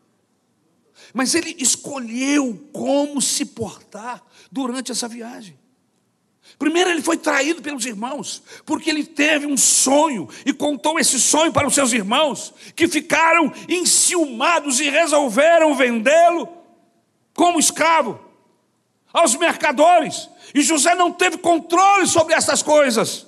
Mas 1.13 1.33
ele 1.33 1.55
escolheu 1.59 2.69
como 2.73 3.21
se 3.21 3.45
portar 3.45 4.23
durante 4.51 4.91
essa 4.91 5.07
viagem. 5.07 5.57
Primeiro, 6.59 6.89
ele 6.89 7.01
foi 7.01 7.17
traído 7.17 7.61
pelos 7.61 7.85
irmãos, 7.85 8.43
porque 8.65 8.89
ele 8.89 9.03
teve 9.03 9.45
um 9.45 9.57
sonho 9.57 10.29
e 10.45 10.53
contou 10.53 10.99
esse 10.99 11.19
sonho 11.19 11.51
para 11.51 11.67
os 11.67 11.73
seus 11.73 11.91
irmãos, 11.91 12.53
que 12.75 12.87
ficaram 12.87 13.51
enciumados 13.67 14.79
e 14.79 14.89
resolveram 14.89 15.75
vendê-lo 15.75 16.47
como 17.33 17.59
escravo 17.59 18.19
aos 19.11 19.35
mercadores. 19.35 20.29
E 20.53 20.61
José 20.61 20.95
não 20.95 21.11
teve 21.11 21.37
controle 21.37 22.07
sobre 22.07 22.33
essas 22.33 22.61
coisas. 22.61 23.25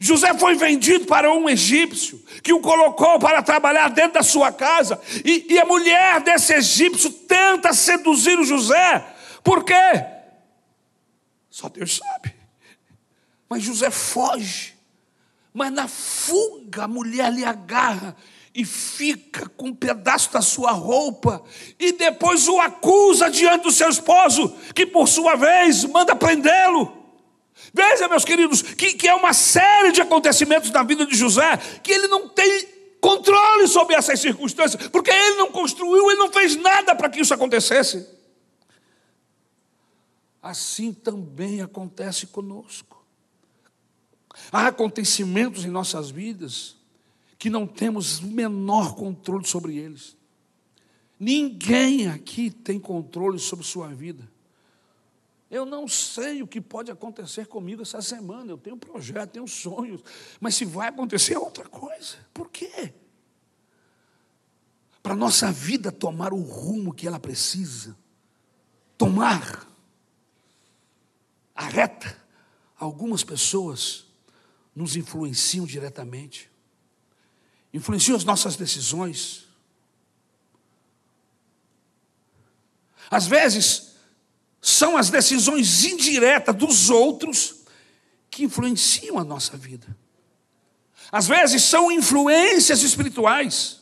José 0.00 0.34
foi 0.34 0.54
vendido 0.54 1.06
para 1.06 1.32
um 1.32 1.48
egípcio 1.48 2.22
que 2.42 2.52
o 2.52 2.60
colocou 2.60 3.18
para 3.18 3.42
trabalhar 3.42 3.88
dentro 3.88 4.14
da 4.14 4.22
sua 4.22 4.52
casa, 4.52 5.00
e, 5.24 5.46
e 5.54 5.58
a 5.58 5.64
mulher 5.64 6.20
desse 6.20 6.52
egípcio 6.52 7.10
tenta 7.10 7.72
seduzir 7.72 8.38
o 8.38 8.44
José, 8.44 9.04
por 9.42 9.62
quê? 9.64 10.13
Só 11.54 11.68
Deus 11.68 11.98
sabe. 11.98 12.34
Mas 13.48 13.62
José 13.62 13.88
foge. 13.88 14.74
Mas 15.52 15.72
na 15.72 15.86
fuga 15.86 16.82
a 16.82 16.88
mulher 16.88 17.32
lhe 17.32 17.44
agarra 17.44 18.16
e 18.52 18.64
fica 18.64 19.48
com 19.50 19.66
um 19.68 19.74
pedaço 19.74 20.32
da 20.32 20.42
sua 20.42 20.72
roupa 20.72 21.44
e 21.78 21.92
depois 21.92 22.48
o 22.48 22.58
acusa 22.58 23.30
diante 23.30 23.62
do 23.62 23.70
seu 23.70 23.88
esposo, 23.88 24.52
que 24.74 24.84
por 24.84 25.06
sua 25.06 25.36
vez 25.36 25.84
manda 25.84 26.16
prendê-lo. 26.16 26.92
Veja, 27.72 28.08
meus 28.08 28.24
queridos, 28.24 28.60
que, 28.60 28.94
que 28.94 29.06
é 29.06 29.14
uma 29.14 29.32
série 29.32 29.92
de 29.92 30.00
acontecimentos 30.00 30.72
na 30.72 30.82
vida 30.82 31.06
de 31.06 31.16
José 31.16 31.56
que 31.84 31.92
ele 31.92 32.08
não 32.08 32.28
tem 32.28 32.66
controle 33.00 33.68
sobre 33.68 33.94
essas 33.94 34.18
circunstâncias, 34.18 34.88
porque 34.88 35.12
ele 35.12 35.36
não 35.36 35.52
construiu, 35.52 36.10
ele 36.10 36.18
não 36.18 36.32
fez 36.32 36.56
nada 36.56 36.96
para 36.96 37.08
que 37.08 37.20
isso 37.20 37.32
acontecesse 37.32 38.13
assim 40.44 40.92
também 40.92 41.62
acontece 41.62 42.26
conosco. 42.26 43.02
Há 44.52 44.66
acontecimentos 44.66 45.64
em 45.64 45.70
nossas 45.70 46.10
vidas 46.10 46.76
que 47.38 47.48
não 47.48 47.66
temos 47.66 48.18
o 48.18 48.26
menor 48.26 48.94
controle 48.94 49.46
sobre 49.46 49.78
eles. 49.78 50.14
Ninguém 51.18 52.08
aqui 52.08 52.50
tem 52.50 52.78
controle 52.78 53.38
sobre 53.38 53.64
sua 53.64 53.88
vida. 53.88 54.30
Eu 55.50 55.64
não 55.64 55.88
sei 55.88 56.42
o 56.42 56.46
que 56.46 56.60
pode 56.60 56.90
acontecer 56.90 57.46
comigo 57.46 57.80
essa 57.80 58.02
semana. 58.02 58.52
Eu 58.52 58.58
tenho 58.58 58.76
um 58.76 58.78
projeto, 58.78 59.30
tenho 59.30 59.48
sonhos, 59.48 60.02
mas 60.40 60.56
se 60.56 60.66
vai 60.66 60.88
acontecer 60.88 61.34
é 61.34 61.38
outra 61.38 61.66
coisa. 61.66 62.16
Por 62.34 62.50
quê? 62.50 62.92
Para 65.02 65.16
nossa 65.16 65.50
vida 65.50 65.90
tomar 65.90 66.34
o 66.34 66.42
rumo 66.42 66.92
que 66.92 67.06
ela 67.06 67.20
precisa 67.20 67.96
tomar 68.98 69.73
a 71.54 71.66
reta, 71.66 72.16
algumas 72.76 73.22
pessoas 73.22 74.04
nos 74.74 74.96
influenciam 74.96 75.64
diretamente, 75.64 76.50
influenciam 77.72 78.16
as 78.16 78.24
nossas 78.24 78.56
decisões. 78.56 79.46
Às 83.10 83.26
vezes, 83.26 83.94
são 84.60 84.96
as 84.96 85.10
decisões 85.10 85.84
indiretas 85.84 86.54
dos 86.56 86.90
outros 86.90 87.64
que 88.30 88.44
influenciam 88.44 89.18
a 89.18 89.24
nossa 89.24 89.56
vida. 89.56 89.96
Às 91.12 91.28
vezes 91.28 91.62
são 91.62 91.92
influências 91.92 92.82
espirituais, 92.82 93.80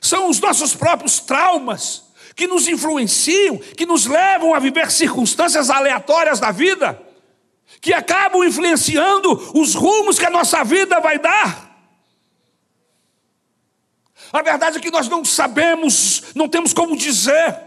são 0.00 0.28
os 0.28 0.40
nossos 0.40 0.74
próprios 0.74 1.20
traumas 1.20 2.09
que 2.40 2.46
nos 2.46 2.66
influenciam, 2.66 3.58
que 3.58 3.84
nos 3.84 4.06
levam 4.06 4.54
a 4.54 4.58
viver 4.58 4.90
circunstâncias 4.90 5.68
aleatórias 5.68 6.40
da 6.40 6.50
vida, 6.50 6.98
que 7.82 7.92
acabam 7.92 8.42
influenciando 8.42 9.30
os 9.54 9.74
rumos 9.74 10.18
que 10.18 10.24
a 10.24 10.30
nossa 10.30 10.64
vida 10.64 10.98
vai 11.00 11.18
dar. 11.18 11.68
A 14.32 14.40
verdade 14.40 14.78
é 14.78 14.80
que 14.80 14.90
nós 14.90 15.06
não 15.06 15.22
sabemos, 15.22 16.32
não 16.34 16.48
temos 16.48 16.72
como 16.72 16.96
dizer. 16.96 17.60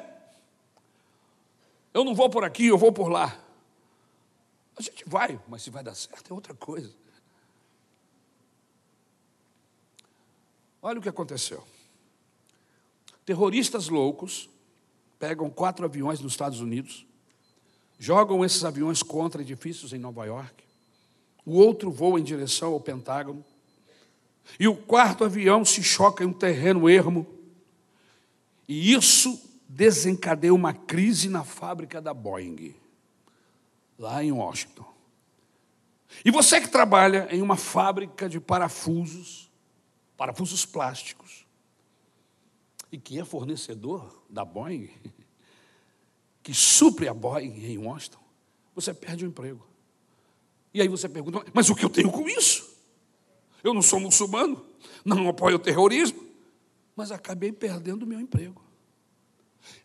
Eu 1.93 2.03
não 2.03 2.15
vou 2.15 2.27
por 2.27 2.43
aqui, 2.43 2.65
eu 2.65 2.77
vou 2.77 2.91
por 2.91 3.09
lá. 3.09 3.37
A 4.75 4.81
gente 4.81 5.03
vai, 5.05 5.39
mas 5.47 5.61
se 5.61 5.69
vai 5.69 5.83
dar 5.83 5.93
certo 5.93 6.31
é 6.31 6.33
outra 6.33 6.55
coisa. 6.55 6.91
Olha 10.81 10.97
o 10.97 11.01
que 11.01 11.09
aconteceu. 11.09 11.63
Terroristas 13.23 13.87
loucos 13.87 14.49
pegam 15.23 15.49
quatro 15.49 15.85
aviões 15.85 16.19
nos 16.19 16.33
Estados 16.33 16.59
Unidos, 16.59 17.05
jogam 17.97 18.43
esses 18.43 18.65
aviões 18.65 19.01
contra 19.01 19.41
edifícios 19.41 19.93
em 19.93 19.97
Nova 19.97 20.25
York, 20.25 20.65
o 21.45 21.53
outro 21.53 21.89
voa 21.89 22.19
em 22.19 22.23
direção 22.23 22.73
ao 22.73 22.79
Pentágono, 22.81 23.41
e 24.59 24.67
o 24.67 24.75
quarto 24.75 25.23
avião 25.23 25.63
se 25.63 25.81
choca 25.81 26.25
em 26.25 26.27
um 26.27 26.33
terreno 26.33 26.89
ermo, 26.89 27.25
e 28.67 28.91
isso 28.91 29.41
desencadeia 29.65 30.53
uma 30.53 30.73
crise 30.73 31.29
na 31.29 31.45
fábrica 31.45 32.01
da 32.01 32.13
Boeing, 32.13 32.75
lá 33.97 34.21
em 34.21 34.33
Washington. 34.33 34.85
E 36.25 36.31
você 36.31 36.59
que 36.59 36.67
trabalha 36.67 37.29
em 37.31 37.41
uma 37.41 37.55
fábrica 37.55 38.27
de 38.27 38.41
parafusos, 38.41 39.49
parafusos 40.17 40.65
plásticos, 40.65 41.42
e 42.93 42.99
que 42.99 43.19
é 43.19 43.25
fornecedor 43.25 44.23
da 44.29 44.45
Boeing, 44.45 44.87
que 46.43 46.53
supre 46.53 47.07
a 47.07 47.13
Boeing 47.13 47.65
em 47.65 47.79
Washington, 47.79 48.19
você 48.75 48.93
perde 48.93 49.25
o 49.25 49.27
emprego. 49.27 49.67
E 50.71 50.79
aí 50.79 50.87
você 50.87 51.09
pergunta, 51.09 51.43
mas 51.51 51.71
o 51.71 51.75
que 51.75 51.83
eu 51.83 51.89
tenho 51.89 52.11
com 52.11 52.29
isso? 52.29 52.71
Eu 53.63 53.73
não 53.73 53.81
sou 53.81 53.99
muçulmano, 53.99 54.63
não 55.03 55.27
apoio 55.27 55.55
o 55.55 55.59
terrorismo, 55.59 56.23
mas 56.95 57.11
acabei 57.11 57.51
perdendo 57.51 58.03
o 58.03 58.05
meu 58.05 58.19
emprego. 58.19 58.63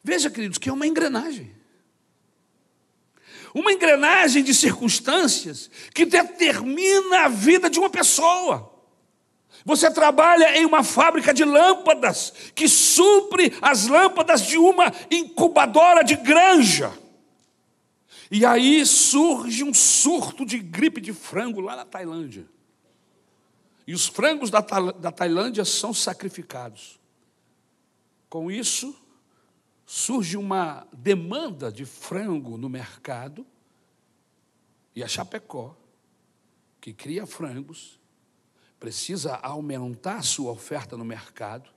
Veja, 0.05 0.29
queridos, 0.29 0.59
que 0.59 0.69
é 0.69 0.73
uma 0.73 0.87
engrenagem. 0.87 1.57
Uma 3.55 3.73
engrenagem 3.73 4.45
de 4.45 4.53
circunstâncias 4.53 5.71
que 5.95 6.05
determina 6.05 7.25
a 7.25 7.29
vida 7.29 7.71
de 7.71 7.79
uma 7.79 7.89
pessoa. 7.89 8.78
Você 9.65 9.91
trabalha 9.91 10.57
em 10.57 10.65
uma 10.65 10.83
fábrica 10.83 11.35
de 11.35 11.45
lâmpadas 11.45 12.33
que 12.55 12.69
supre 12.69 13.57
as 13.61 13.87
lâmpadas 13.87 14.43
de 14.47 14.57
uma 14.57 14.93
incubadora 15.11 16.03
de 16.03 16.17
granja. 16.17 16.93
E 18.31 18.45
aí 18.45 18.85
surge 18.85 19.65
um 19.65 19.73
surto 19.73 20.45
de 20.45 20.59
gripe 20.59 21.01
de 21.01 21.13
frango 21.13 21.61
lá 21.61 21.75
na 21.75 21.85
Tailândia. 21.85 22.47
E 23.87 23.95
os 23.95 24.07
frangos 24.07 24.51
da, 24.51 24.61
da 24.61 25.11
Tailândia 25.11 25.65
são 25.65 25.95
sacrificados. 25.95 27.01
Com 28.29 28.51
isso, 28.51 28.95
surge 29.87 30.37
uma 30.37 30.87
demanda 30.93 31.73
de 31.73 31.87
frango 31.87 32.59
no 32.59 32.69
mercado, 32.69 33.47
e 34.95 35.03
a 35.03 35.09
Chapecó, 35.09 35.75
que 36.79 36.93
cria 36.93 37.27
frangos, 37.27 37.98
precisa 38.79 39.35
aumentar 39.37 40.23
sua 40.23 40.53
oferta 40.53 40.97
no 40.97 41.05
mercado. 41.05 41.71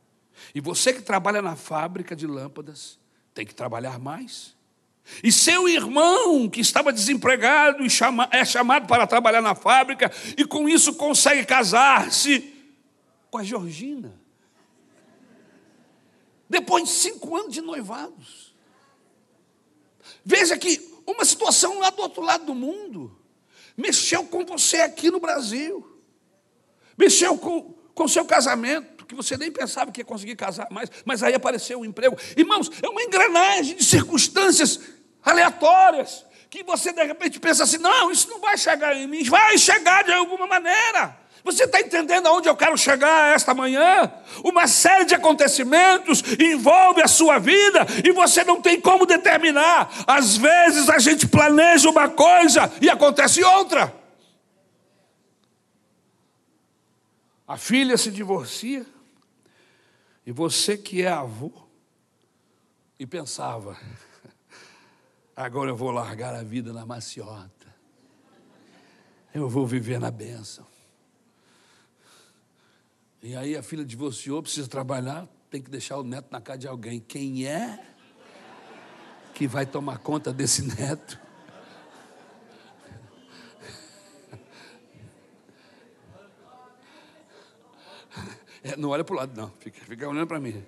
E 0.53 0.61
você 0.61 0.93
que 0.93 1.01
trabalha 1.01 1.41
na 1.41 1.55
fábrica 1.55 2.15
de 2.15 2.27
lâmpadas, 2.27 2.99
tem 3.33 3.45
que 3.45 3.55
trabalhar 3.55 3.99
mais. 3.99 4.55
E 5.23 5.31
seu 5.31 5.67
irmão, 5.67 6.47
que 6.47 6.61
estava 6.61 6.93
desempregado 6.93 7.83
é 8.31 8.45
chamado 8.45 8.87
para 8.87 9.07
trabalhar 9.07 9.41
na 9.41 9.55
fábrica, 9.55 10.11
e 10.37 10.45
com 10.45 10.69
isso 10.69 10.93
consegue 10.93 11.45
casar-se 11.45 12.53
com 13.29 13.37
a 13.37 13.43
Georgina. 13.43 14.19
Depois 16.49 16.83
de 16.83 16.89
cinco 16.89 17.35
anos 17.35 17.53
de 17.53 17.61
noivados. 17.61 18.53
Veja 20.23 20.57
que 20.57 21.01
uma 21.05 21.25
situação 21.25 21.79
lá 21.79 21.89
do 21.89 22.01
outro 22.01 22.21
lado 22.21 22.45
do 22.45 22.53
mundo 22.53 23.17
mexeu 23.75 24.25
com 24.25 24.45
você 24.45 24.81
aqui 24.81 25.09
no 25.09 25.19
Brasil, 25.19 25.90
mexeu 27.01 27.37
com 27.37 27.81
com 27.93 28.07
seu 28.07 28.25
casamento, 28.25 29.05
que 29.05 29.13
você 29.13 29.37
nem 29.37 29.51
pensava 29.51 29.91
que 29.91 30.01
ia 30.01 30.05
conseguir 30.05 30.35
casar 30.35 30.67
mais, 30.71 30.89
mas 31.05 31.21
aí 31.21 31.33
apareceu 31.33 31.79
o 31.79 31.81
um 31.81 31.85
emprego. 31.85 32.17
Irmãos, 32.35 32.71
é 32.81 32.87
uma 32.87 33.03
engrenagem 33.03 33.75
de 33.75 33.83
circunstâncias 33.83 34.79
aleatórias, 35.23 36.25
que 36.49 36.63
você 36.63 36.91
de 36.91 37.03
repente 37.03 37.39
pensa 37.39 37.63
assim: 37.63 37.77
não, 37.77 38.11
isso 38.11 38.29
não 38.29 38.39
vai 38.39 38.57
chegar 38.57 38.95
em 38.95 39.07
mim, 39.07 39.23
vai 39.25 39.57
chegar 39.57 40.03
de 40.03 40.11
alguma 40.11 40.47
maneira. 40.47 41.19
Você 41.43 41.63
está 41.63 41.79
entendendo 41.79 42.27
aonde 42.27 42.47
eu 42.47 42.55
quero 42.55 42.77
chegar 42.77 43.35
esta 43.35 43.53
manhã? 43.53 44.11
Uma 44.43 44.67
série 44.67 45.05
de 45.05 45.15
acontecimentos 45.15 46.23
envolve 46.39 47.01
a 47.01 47.07
sua 47.07 47.39
vida 47.39 47.85
e 48.05 48.11
você 48.11 48.43
não 48.43 48.61
tem 48.61 48.79
como 48.79 49.07
determinar. 49.07 49.89
Às 50.05 50.37
vezes 50.37 50.87
a 50.87 50.99
gente 50.99 51.27
planeja 51.27 51.89
uma 51.89 52.07
coisa 52.09 52.71
e 52.79 52.89
acontece 52.91 53.43
outra. 53.43 54.00
A 57.51 57.57
filha 57.57 57.97
se 57.97 58.09
divorcia 58.09 58.85
e 60.25 60.31
você 60.31 60.77
que 60.77 61.01
é 61.01 61.09
avô 61.09 61.51
e 62.97 63.05
pensava, 63.05 63.77
Agora 65.35 65.69
eu 65.69 65.75
vou 65.75 65.91
largar 65.91 66.33
a 66.33 66.43
vida 66.43 66.71
na 66.71 66.85
maciota. 66.85 67.75
Eu 69.33 69.49
vou 69.49 69.67
viver 69.67 69.99
na 69.99 70.09
bênção. 70.09 70.65
E 73.21 73.35
aí 73.35 73.57
a 73.57 73.61
filha 73.61 73.83
divorciou, 73.83 74.41
precisa 74.41 74.69
trabalhar, 74.69 75.27
tem 75.49 75.61
que 75.61 75.69
deixar 75.69 75.97
o 75.97 76.03
neto 76.03 76.31
na 76.31 76.39
casa 76.39 76.59
de 76.59 76.67
alguém. 76.69 77.01
Quem 77.01 77.45
é 77.45 77.85
que 79.33 79.45
vai 79.45 79.65
tomar 79.65 79.97
conta 79.97 80.31
desse 80.31 80.61
neto? 80.73 81.19
É, 88.63 88.75
não 88.75 88.89
olha 88.89 89.03
para 89.03 89.13
o 89.13 89.17
lado, 89.17 89.35
não, 89.35 89.51
fica, 89.59 89.83
fica 89.85 90.07
olhando 90.07 90.27
para 90.27 90.39
mim. 90.39 90.63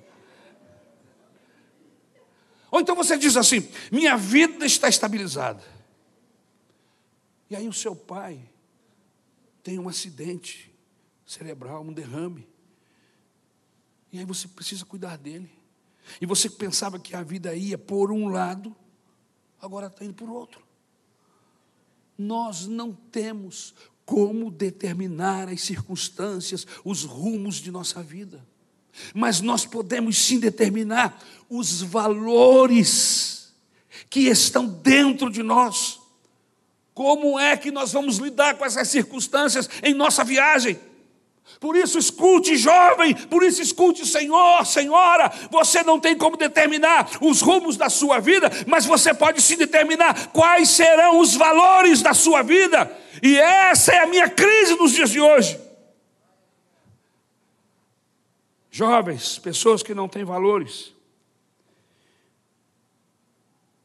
Ou 2.71 2.81
então 2.81 2.95
você 2.95 3.17
diz 3.17 3.37
assim: 3.37 3.69
minha 3.91 4.17
vida 4.17 4.65
está 4.65 4.89
estabilizada. 4.89 5.63
E 7.49 7.55
aí 7.55 7.67
o 7.67 7.73
seu 7.73 7.95
pai 7.95 8.49
tem 9.61 9.77
um 9.77 9.87
acidente 9.87 10.73
cerebral, 11.23 11.83
um 11.83 11.93
derrame. 11.93 12.47
E 14.11 14.17
aí 14.17 14.25
você 14.25 14.47
precisa 14.47 14.85
cuidar 14.85 15.17
dele. 15.17 15.51
E 16.19 16.25
você 16.25 16.49
pensava 16.49 16.99
que 16.99 17.15
a 17.15 17.21
vida 17.21 17.55
ia 17.55 17.77
por 17.77 18.11
um 18.11 18.27
lado, 18.27 18.75
agora 19.61 19.87
está 19.87 20.03
indo 20.03 20.13
por 20.13 20.29
outro. 20.29 20.65
Nós 22.17 22.67
não 22.67 22.91
temos 22.91 23.75
como 24.05 24.51
determinar 24.51 25.49
as 25.49 25.61
circunstâncias, 25.61 26.65
os 26.83 27.03
rumos 27.03 27.55
de 27.55 27.71
nossa 27.71 28.01
vida 28.01 28.43
mas 29.13 29.41
nós 29.41 29.65
podemos 29.65 30.17
sim 30.17 30.39
determinar 30.39 31.21
os 31.49 31.81
valores 31.81 33.53
que 34.09 34.21
estão 34.21 34.65
dentro 34.67 35.29
de 35.29 35.41
nós. 35.41 35.99
Como 36.93 37.39
é 37.39 37.57
que 37.57 37.71
nós 37.71 37.91
vamos 37.91 38.17
lidar 38.17 38.55
com 38.55 38.65
essas 38.65 38.87
circunstâncias 38.87 39.69
em 39.81 39.93
nossa 39.93 40.23
viagem? 40.23 40.79
Por 41.59 41.75
isso, 41.75 41.97
escute, 41.97 42.57
jovem, 42.57 43.13
por 43.27 43.43
isso, 43.43 43.61
escute, 43.61 44.05
senhor, 44.05 44.65
senhora. 44.65 45.31
Você 45.51 45.83
não 45.83 45.99
tem 45.99 46.17
como 46.17 46.35
determinar 46.35 47.09
os 47.21 47.41
rumos 47.41 47.77
da 47.77 47.89
sua 47.89 48.19
vida, 48.19 48.49
mas 48.67 48.85
você 48.85 49.13
pode 49.13 49.41
sim 49.41 49.57
determinar 49.57 50.27
quais 50.27 50.69
serão 50.69 51.19
os 51.19 51.35
valores 51.35 52.01
da 52.01 52.13
sua 52.13 52.41
vida. 52.41 52.91
E 53.21 53.37
essa 53.37 53.93
é 53.93 53.99
a 53.99 54.07
minha 54.07 54.29
crise 54.29 54.75
nos 54.75 54.91
dias 54.91 55.09
de 55.09 55.19
hoje. 55.19 55.59
Jovens, 58.71 59.37
pessoas 59.39 59.83
que 59.83 59.93
não 59.93 60.09
têm 60.09 60.23
valores. 60.23 60.93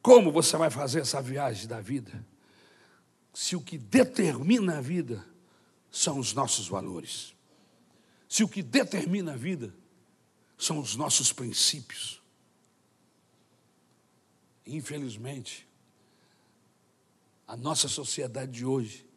Como 0.00 0.32
você 0.32 0.56
vai 0.56 0.70
fazer 0.70 1.00
essa 1.00 1.20
viagem 1.20 1.68
da 1.68 1.80
vida? 1.80 2.24
Se 3.34 3.54
o 3.54 3.60
que 3.60 3.76
determina 3.76 4.78
a 4.78 4.80
vida 4.80 5.24
são 5.90 6.18
os 6.18 6.32
nossos 6.32 6.68
valores. 6.68 7.37
Se 8.28 8.44
o 8.44 8.48
que 8.48 8.62
determina 8.62 9.32
a 9.32 9.36
vida 9.36 9.74
são 10.56 10.78
os 10.78 10.96
nossos 10.96 11.32
princípios. 11.32 12.20
Infelizmente, 14.66 15.66
a 17.46 17.56
nossa 17.56 17.88
sociedade 17.88 18.52
de 18.52 18.64
hoje 18.64 19.08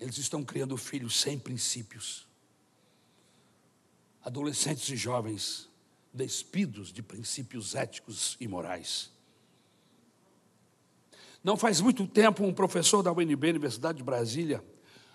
Eles 0.00 0.16
estão 0.16 0.44
criando 0.44 0.76
filhos 0.76 1.20
sem 1.20 1.38
princípios. 1.38 2.26
Adolescentes 4.22 4.88
e 4.88 4.96
jovens 4.96 5.68
despidos 6.12 6.92
de 6.92 7.02
princípios 7.02 7.74
éticos 7.74 8.36
e 8.40 8.48
morais. 8.48 9.10
Não 11.42 11.56
faz 11.56 11.80
muito 11.80 12.06
tempo, 12.06 12.44
um 12.44 12.52
professor 12.52 13.02
da 13.02 13.12
UNB, 13.12 13.50
Universidade 13.50 13.98
de 13.98 14.04
Brasília, 14.04 14.64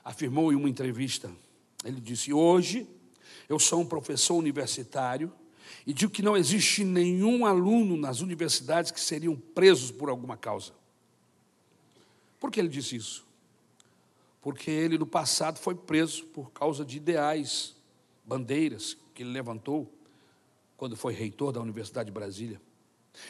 afirmou 0.04 0.52
em 0.52 0.56
uma 0.56 0.70
entrevista: 0.70 1.32
ele 1.84 2.00
disse, 2.00 2.32
hoje 2.32 2.88
eu 3.50 3.60
sou 3.60 3.82
um 3.82 3.86
professor 3.86 4.36
universitário 4.36 5.32
e 5.86 5.94
digo 5.94 6.12
que 6.12 6.22
não 6.22 6.38
existe 6.38 6.84
nenhum 6.84 7.46
aluno 7.46 7.98
nas 7.98 8.22
universidades 8.22 8.92
que 8.92 9.00
seriam 9.00 9.36
presos 9.36 9.92
por 9.92 10.10
alguma 10.10 10.38
causa. 10.38 10.74
Por 12.40 12.52
que 12.52 12.60
ele 12.60 12.70
disse 12.70 12.96
isso? 12.96 13.26
Porque 14.42 14.70
ele 14.70 14.98
no 14.98 15.06
passado 15.06 15.60
foi 15.60 15.76
preso 15.76 16.26
por 16.26 16.52
causa 16.52 16.84
de 16.84 16.98
ideais, 16.98 17.76
bandeiras 18.26 18.98
que 19.14 19.24
ele 19.24 19.32
levantou 19.32 19.92
quando 20.76 20.98
foi 20.98 21.14
reitor 21.14 21.52
da 21.52 21.62
Universidade 21.62 22.08
de 22.08 22.12
Brasília. 22.12 22.62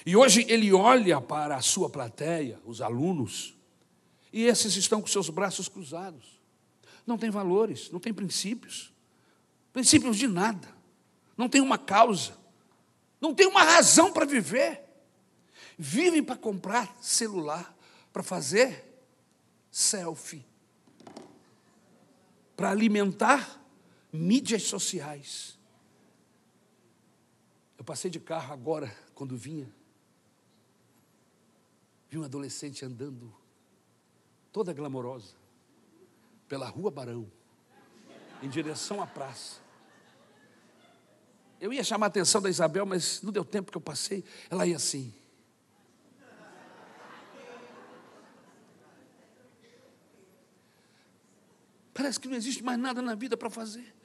E 0.06 0.16
hoje 0.16 0.46
ele 0.50 0.72
olha 0.74 1.20
para 1.20 1.56
a 1.56 1.62
sua 1.62 1.90
plateia, 1.90 2.60
os 2.66 2.82
alunos, 2.82 3.56
e 4.32 4.46
esses 4.46 4.76
estão 4.76 5.02
com 5.02 5.08
seus 5.08 5.30
braços 5.30 5.68
cruzados. 5.68 6.40
Não 7.06 7.18
tem 7.18 7.30
valores, 7.30 7.90
não 7.92 8.00
tem 8.00 8.14
princípios. 8.14 8.94
Princípios 9.72 10.18
de 10.18 10.28
nada. 10.28 10.68
Não 11.38 11.50
tem 11.50 11.62
uma 11.62 11.78
causa. 11.78 12.38
Não 13.20 13.34
tem 13.34 13.48
uma 13.48 13.64
razão 13.64 14.12
para 14.12 14.26
viver. 14.26 14.82
Vivem 15.78 16.24
para 16.24 16.36
comprar 16.36 16.96
celular, 17.02 17.76
para 18.12 18.22
fazer 18.22 18.94
selfie, 19.72 20.46
para 22.56 22.70
alimentar 22.70 23.60
mídias 24.12 24.64
sociais. 24.64 25.58
Eu 27.76 27.84
passei 27.84 28.12
de 28.12 28.20
carro 28.20 28.54
agora, 28.54 28.96
quando 29.16 29.36
vinha, 29.36 29.74
vi 32.08 32.18
uma 32.18 32.28
adolescente 32.28 32.86
andando, 32.86 33.34
toda 34.52 34.72
glamourosa, 34.72 35.36
pela 36.48 36.68
Rua 36.68 36.92
Barão, 36.92 37.32
em 38.42 38.50
direção 38.50 39.02
à 39.02 39.08
praça. 39.08 39.62
Eu 41.60 41.72
ia 41.72 41.84
chamar 41.84 42.08
a 42.08 42.10
atenção 42.10 42.42
da 42.42 42.50
Isabel, 42.50 42.86
mas 42.86 43.22
não 43.22 43.32
deu 43.32 43.46
tempo 43.46 43.72
que 43.72 43.78
eu 43.78 43.82
passei. 43.82 44.24
Ela 44.50 44.68
ia 44.68 44.76
assim. 44.76 45.14
Parece 51.94 52.20
que 52.20 52.28
não 52.28 52.36
existe 52.36 52.64
mais 52.64 52.78
nada 52.78 53.02
na 53.02 53.16
vida 53.16 53.38
para 53.38 53.50
fazer. 53.50 53.96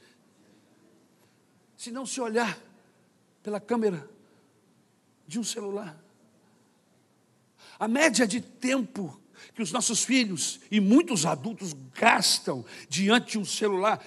Se 1.77 1.91
não 1.91 2.05
se 2.05 2.21
olhar 2.21 2.59
pela 3.43 3.59
câmera 3.59 4.09
de 5.27 5.39
um 5.39 5.45
celular. 5.45 5.99
A 7.79 7.89
média 7.89 8.27
de 8.27 8.41
tempo 8.41 9.21
que 9.55 9.63
os 9.63 9.73
nossos 9.73 10.05
filhos 10.05 10.61
e 10.71 10.81
muitos 10.81 11.27
adultos 11.27 11.75
gastam 11.95 12.65
diante 12.89 13.33
de 13.33 13.39
um 13.39 13.45
celular 13.45 14.05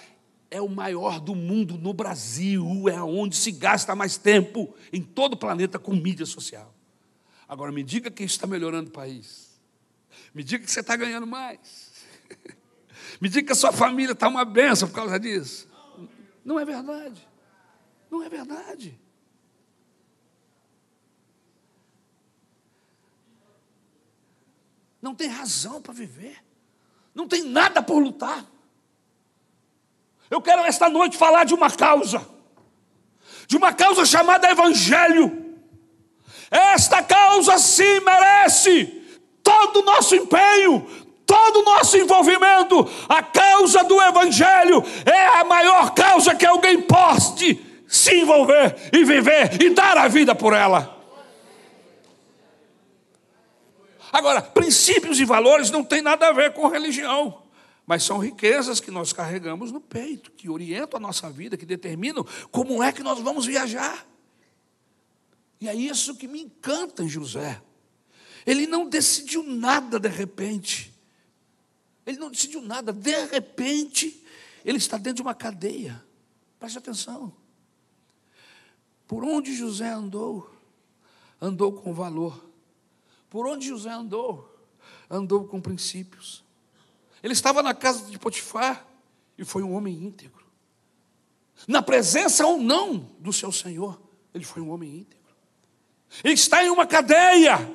é 0.51 0.59
o 0.59 0.67
maior 0.67 1.21
do 1.21 1.33
mundo 1.33 1.77
no 1.77 1.93
Brasil, 1.93 2.89
é 2.89 3.01
onde 3.01 3.37
se 3.37 3.51
gasta 3.51 3.95
mais 3.95 4.17
tempo 4.17 4.75
em 4.91 5.01
todo 5.01 5.33
o 5.33 5.37
planeta 5.37 5.79
com 5.79 5.93
mídia 5.93 6.25
social. 6.25 6.75
Agora 7.47 7.71
me 7.71 7.81
diga 7.81 8.11
que 8.11 8.23
está 8.23 8.45
melhorando 8.45 8.89
o 8.89 8.93
país. 8.93 9.59
Me 10.33 10.43
diga 10.43 10.65
que 10.65 10.71
você 10.71 10.81
está 10.81 10.95
ganhando 10.95 11.25
mais. 11.25 11.91
Me 13.19 13.29
diga 13.29 13.47
que 13.47 13.51
a 13.51 13.55
sua 13.55 13.71
família 13.71 14.13
está 14.13 14.27
uma 14.27 14.45
benção 14.45 14.87
por 14.87 14.95
causa 14.95 15.19
disso. 15.19 15.67
Não 16.43 16.59
é 16.59 16.65
verdade. 16.65 17.27
Não 18.09 18.23
é 18.23 18.29
verdade. 18.29 18.99
Não 25.01 25.15
tem 25.15 25.27
razão 25.27 25.81
para 25.81 25.93
viver. 25.93 26.37
Não 27.13 27.27
tem 27.27 27.43
nada 27.43 27.81
por 27.81 27.99
lutar. 27.99 28.45
Eu 30.29 30.41
quero 30.41 30.61
esta 30.61 30.87
noite 30.89 31.17
falar 31.17 31.43
de 31.43 31.53
uma 31.53 31.69
causa, 31.69 32.25
de 33.47 33.57
uma 33.57 33.73
causa 33.73 34.05
chamada 34.05 34.49
Evangelho. 34.49 35.57
Esta 36.49 37.03
causa 37.03 37.57
sim 37.57 37.99
merece 37.99 38.85
todo 39.43 39.81
o 39.81 39.85
nosso 39.85 40.15
empenho, 40.15 40.87
todo 41.25 41.59
o 41.59 41.63
nosso 41.63 41.97
envolvimento. 41.97 42.89
A 43.09 43.21
causa 43.21 43.83
do 43.83 44.01
Evangelho 44.01 44.83
é 45.05 45.39
a 45.39 45.43
maior 45.43 45.93
causa 45.93 46.33
que 46.35 46.45
alguém 46.45 46.81
possa 46.81 47.35
se 47.87 48.15
envolver 48.15 48.89
e 48.93 49.03
viver 49.03 49.61
e 49.61 49.71
dar 49.71 49.97
a 49.97 50.07
vida 50.07 50.33
por 50.33 50.53
ela. 50.53 51.00
Agora, 54.11 54.41
princípios 54.41 55.19
e 55.19 55.25
valores 55.25 55.71
não 55.71 55.83
tem 55.83 56.01
nada 56.01 56.27
a 56.27 56.33
ver 56.33 56.53
com 56.53 56.67
religião 56.67 57.41
mas 57.91 58.03
são 58.03 58.19
riquezas 58.19 58.79
que 58.79 58.89
nós 58.89 59.11
carregamos 59.11 59.69
no 59.69 59.81
peito, 59.81 60.31
que 60.31 60.49
orientam 60.49 60.97
a 60.97 61.01
nossa 61.01 61.29
vida, 61.29 61.57
que 61.57 61.65
determinam 61.65 62.25
como 62.49 62.81
é 62.81 62.89
que 62.89 63.03
nós 63.03 63.19
vamos 63.19 63.45
viajar. 63.45 64.07
E 65.59 65.67
é 65.67 65.75
isso 65.75 66.15
que 66.15 66.25
me 66.25 66.41
encanta 66.41 67.03
em 67.03 67.09
José. 67.09 67.61
Ele 68.45 68.65
não 68.65 68.87
decidiu 68.87 69.43
nada 69.43 69.99
de 69.99 70.07
repente. 70.07 70.93
Ele 72.05 72.17
não 72.17 72.31
decidiu 72.31 72.61
nada, 72.61 72.93
de 72.93 73.25
repente, 73.25 74.23
ele 74.65 74.77
está 74.77 74.97
dentro 74.97 75.15
de 75.15 75.21
uma 75.21 75.35
cadeia. 75.35 76.03
Preste 76.59 76.77
atenção. 76.77 77.33
Por 79.07 79.23
onde 79.23 79.53
José 79.53 79.89
andou, 79.89 80.49
andou 81.41 81.73
com 81.73 81.93
valor. 81.93 82.50
Por 83.31 83.47
onde 83.47 83.69
José 83.69 83.89
andou, 83.89 84.53
andou 85.09 85.45
com 85.45 85.61
princípios. 85.61 86.43
Ele 87.23 87.31
estava 87.31 87.63
na 87.63 87.73
casa 87.73 88.11
de 88.11 88.19
Potifar 88.19 88.85
e 89.37 89.45
foi 89.45 89.63
um 89.63 89.73
homem 89.73 89.95
íntegro. 90.03 90.45
Na 91.65 91.81
presença 91.81 92.45
ou 92.45 92.57
não 92.57 92.97
do 93.19 93.31
seu 93.31 93.49
Senhor, 93.49 94.01
ele 94.33 94.43
foi 94.43 94.61
um 94.61 94.69
homem 94.69 94.97
íntegro. 94.97 95.33
Ele 96.21 96.33
está 96.33 96.61
em 96.61 96.69
uma 96.69 96.85
cadeia. 96.85 97.73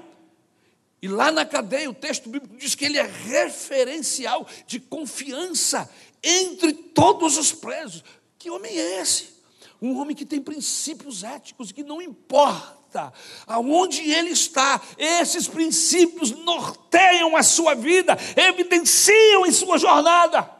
E 1.01 1.09
lá 1.09 1.33
na 1.33 1.47
cadeia, 1.47 1.89
o 1.89 1.95
texto 1.95 2.29
bíblico 2.29 2.55
diz 2.59 2.75
que 2.75 2.85
ele 2.85 2.99
é 2.99 3.07
referencial 3.07 4.47
de 4.67 4.79
confiança 4.79 5.91
entre 6.23 6.75
todos 6.75 7.39
os 7.39 7.51
presos. 7.51 8.05
Que 8.39 8.51
homem 8.51 8.77
é 8.77 9.01
esse? 9.01 9.37
Um 9.81 9.99
homem 9.99 10.15
que 10.15 10.27
tem 10.27 10.43
princípios 10.43 11.25
éticos, 11.25 11.73
que 11.73 11.83
não 11.83 12.03
importa 12.03 12.76
importa 12.87 13.13
aonde 13.47 14.01
ele 14.11 14.31
está, 14.31 14.81
esses 14.97 15.49
princípios 15.49 16.31
norteiam 16.31 17.37
a 17.37 17.43
sua 17.43 17.75
vida, 17.75 18.17
evidenciam 18.37 19.47
em 19.47 19.53
sua 19.53 19.79
jornada. 19.79 20.51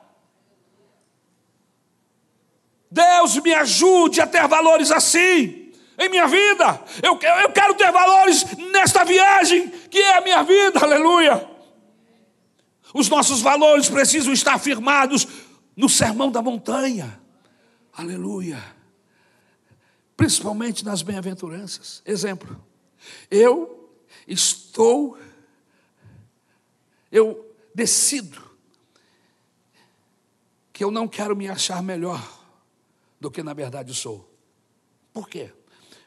Deus 2.91 3.37
me 3.39 3.53
ajude 3.55 4.21
a 4.21 4.27
ter 4.27 4.47
valores 4.47 4.91
assim 4.91 5.73
em 5.99 6.09
minha 6.09 6.27
vida. 6.27 6.83
Eu, 7.03 7.19
eu 7.43 7.51
quero 7.51 7.75
ter 7.75 7.91
valores 7.91 8.45
nesta 8.73 9.05
viagem 9.05 9.69
que 9.91 9.99
é 9.99 10.19
a 10.19 10.21
minha 10.21 10.43
vida, 10.43 10.81
aleluia. 10.81 11.49
Os 12.95 13.09
nossos 13.09 13.41
valores 13.41 13.89
precisam 13.89 14.33
estar 14.33 14.59
firmados 14.59 15.27
no 15.77 15.89
sermão 15.89 16.31
da 16.31 16.41
montanha, 16.41 17.21
aleluia 17.93 18.76
principalmente 20.17 20.85
nas 20.85 21.03
bem-aventuranças. 21.03 22.03
Exemplo, 22.05 22.65
eu 23.31 23.91
estou, 24.27 25.19
eu 27.13 27.55
decido 27.75 28.43
que 30.73 30.83
eu 30.83 30.91
não 30.91 31.07
quero 31.07 31.37
me 31.37 31.49
achar 31.49 31.83
melhor 31.83 32.21
do 33.21 33.31
que 33.31 33.43
na 33.43 33.53
verdade 33.53 33.95
sou. 33.95 34.31
Por 35.13 35.29
quê? 35.29 35.53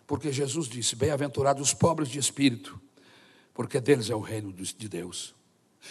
Porque 0.05 0.31
Jesus 0.31 0.67
disse: 0.67 0.95
Bem-aventurados 0.95 1.67
os 1.67 1.73
pobres 1.73 2.09
de 2.09 2.19
espírito, 2.19 2.79
porque 3.53 3.79
deles 3.79 4.09
é 4.09 4.15
o 4.15 4.19
reino 4.19 4.51
de 4.51 4.89
Deus. 4.89 5.35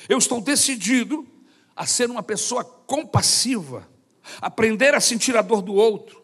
Eu 0.08 0.18
estou 0.18 0.40
decidido 0.40 1.26
a 1.74 1.86
ser 1.86 2.10
uma 2.10 2.22
pessoa 2.22 2.64
compassiva, 2.64 3.88
aprender 4.40 4.94
a 4.94 5.00
sentir 5.00 5.36
a 5.36 5.42
dor 5.42 5.62
do 5.62 5.74
outro. 5.74 6.22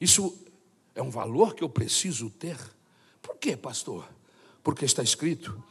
Isso 0.00 0.43
é 0.94 1.02
um 1.02 1.10
valor 1.10 1.54
que 1.54 1.62
eu 1.62 1.68
preciso 1.68 2.30
ter. 2.30 2.56
Por 3.20 3.36
quê, 3.36 3.56
pastor? 3.56 4.08
Porque 4.62 4.84
está 4.84 5.02
escrito: 5.02 5.62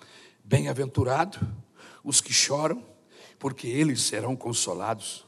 bem-aventurado 0.43 1.39
os 2.03 2.19
que 2.19 2.33
choram, 2.33 2.85
porque 3.39 3.67
eles 3.67 4.01
serão 4.01 4.35
consolados. 4.35 5.25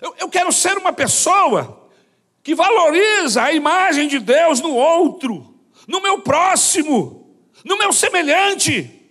Eu, 0.00 0.14
eu 0.18 0.28
quero 0.28 0.52
ser 0.52 0.76
uma 0.76 0.92
pessoa 0.92 1.88
que 2.42 2.54
valoriza 2.54 3.42
a 3.42 3.52
imagem 3.52 4.06
de 4.06 4.18
Deus 4.18 4.60
no 4.60 4.74
outro, 4.74 5.54
no 5.88 6.02
meu 6.02 6.20
próximo, 6.20 7.36
no 7.64 7.78
meu 7.78 7.92
semelhante. 7.92 9.03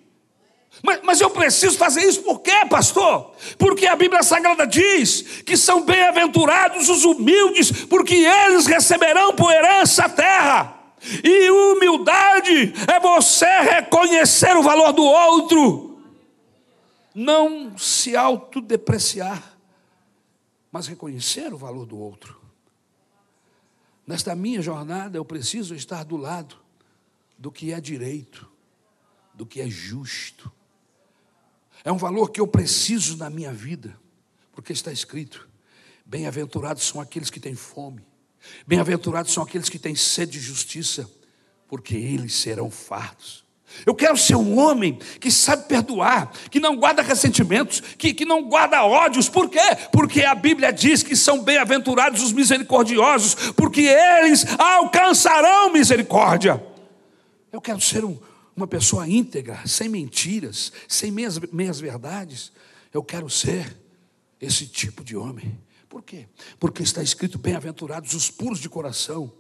Mas, 0.86 1.00
mas, 1.02 1.22
eu 1.22 1.30
preciso 1.30 1.78
fazer 1.78 2.02
isso 2.02 2.22
por 2.24 2.42
quê, 2.42 2.66
pastor? 2.70 3.34
Porque 3.58 3.88
a 3.88 3.96
Bíblia 3.96 4.22
Sagrada 4.22 4.68
diz 4.68 5.22
que 5.46 5.56
são 5.56 5.86
bem-aventurados 5.86 6.90
os 6.90 7.06
humildes, 7.06 7.86
porque 7.86 8.16
eles 8.16 8.66
receberão 8.66 9.34
por 9.34 9.50
herança 9.50 10.04
a 10.04 10.10
terra. 10.10 10.78
E 11.24 11.50
humildade 11.50 12.74
é 12.86 13.00
você 13.00 13.46
reconhecer 13.62 14.58
o 14.58 14.62
valor 14.62 14.92
do 14.92 15.04
outro, 15.04 16.02
não 17.16 17.78
se 17.78 18.16
autodepreciar, 18.16 19.58
mas 20.70 20.88
reconhecer 20.88 21.54
o 21.54 21.58
valor 21.58 21.86
do 21.86 21.98
outro. 21.98 22.42
Nesta 24.06 24.36
minha 24.36 24.62
jornada, 24.62 25.18
eu 25.18 25.24
preciso 25.24 25.76
estar 25.76 26.04
do 26.04 26.18
lado 26.18 26.58
do 27.38 27.50
que 27.50 27.72
é 27.72 27.80
direito, 27.80 28.50
do 29.34 29.46
que 29.46 29.62
é 29.62 29.70
justo. 29.70 30.52
É 31.84 31.92
um 31.92 31.98
valor 31.98 32.32
que 32.32 32.40
eu 32.40 32.48
preciso 32.48 33.18
na 33.18 33.30
minha 33.30 33.52
vida, 33.52 33.98
porque 34.54 34.72
está 34.72 34.92
escrito: 34.92 35.48
bem-aventurados 36.06 36.84
são 36.84 37.02
aqueles 37.02 37.30
que 37.30 37.40
têm 37.40 37.56
fome, 37.56 38.06
bem-aventurados 38.66 39.34
são 39.34 39.44
aqueles 39.44 39.70
que 39.70 39.80
têm 39.80 39.96
sede 39.96 40.34
de 40.34 40.40
justiça, 40.40 41.10
porque 41.68 41.96
eles 41.96 42.34
serão 42.34 42.72
fartos. 42.72 43.44
Eu 43.86 43.96
quero 43.96 44.16
ser 44.16 44.36
um 44.36 44.60
homem 44.60 45.00
que 45.20 45.32
sabe 45.32 45.68
perdoar, 45.68 46.32
que 46.52 46.60
não 46.60 46.76
guarda 46.76 47.02
ressentimentos, 47.02 47.82
que, 47.98 48.14
que 48.14 48.24
não 48.24 48.44
guarda 48.44 48.84
ódios. 48.84 49.28
Por 49.28 49.50
quê? 49.50 49.60
Porque 49.92 50.24
a 50.24 50.36
Bíblia 50.36 50.72
diz 50.72 51.02
que 51.02 51.16
são 51.16 51.42
bem-aventurados 51.44 52.22
os 52.22 52.32
misericordiosos, 52.32 53.52
porque 53.54 53.82
eles 53.82 54.46
alcançarão 54.60 55.74
misericórdia. 55.74 56.64
Eu 57.52 57.60
quero 57.60 57.82
ser 57.82 58.06
um, 58.06 58.18
uma 58.56 58.68
pessoa 58.68 59.08
íntegra, 59.08 59.66
sem 59.66 59.90
mentiras, 59.90 60.72
sem 60.88 61.12
meias, 61.12 61.40
meias 61.52 61.80
verdades. 61.80 62.52
Eu 62.94 63.04
quero 63.04 63.30
ser 63.30 63.76
esse 64.40 64.68
tipo 64.68 65.04
de 65.04 65.16
homem. 65.16 65.60
Por 65.90 66.02
quê? 66.02 66.28
Porque 66.60 66.84
está 66.84 67.02
escrito: 67.02 67.38
bem-aventurados 67.38 68.14
os 68.14 68.30
puros 68.30 68.60
de 68.60 68.70
coração, 68.70 69.32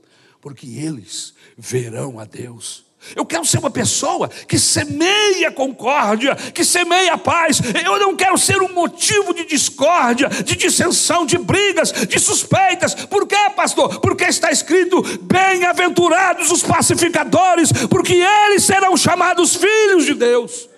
porque 0.41 0.67
eles 0.67 1.33
verão 1.57 2.19
a 2.19 2.25
Deus. 2.25 2.85
Eu 3.15 3.25
quero 3.25 3.45
ser 3.45 3.59
uma 3.59 3.69
pessoa 3.69 4.29
que 4.47 4.57
semeia 4.57 5.51
concórdia, 5.51 6.35
que 6.35 6.63
semeia 6.63 7.17
paz. 7.17 7.59
Eu 7.85 7.99
não 7.99 8.15
quero 8.15 8.37
ser 8.37 8.61
um 8.61 8.73
motivo 8.73 9.33
de 9.33 9.45
discórdia, 9.45 10.29
de 10.29 10.55
dissensão, 10.55 11.25
de 11.25 11.37
brigas, 11.37 11.91
de 11.91 12.19
suspeitas. 12.19 12.95
Por 12.95 13.27
quê, 13.27 13.49
pastor? 13.55 13.99
Porque 13.99 14.23
está 14.23 14.51
escrito: 14.51 15.01
bem-aventurados 15.21 16.49
os 16.49 16.63
pacificadores, 16.63 17.71
porque 17.89 18.13
eles 18.13 18.63
serão 18.63 18.95
chamados 18.95 19.55
filhos 19.55 20.05
de 20.05 20.13
Deus. 20.13 20.69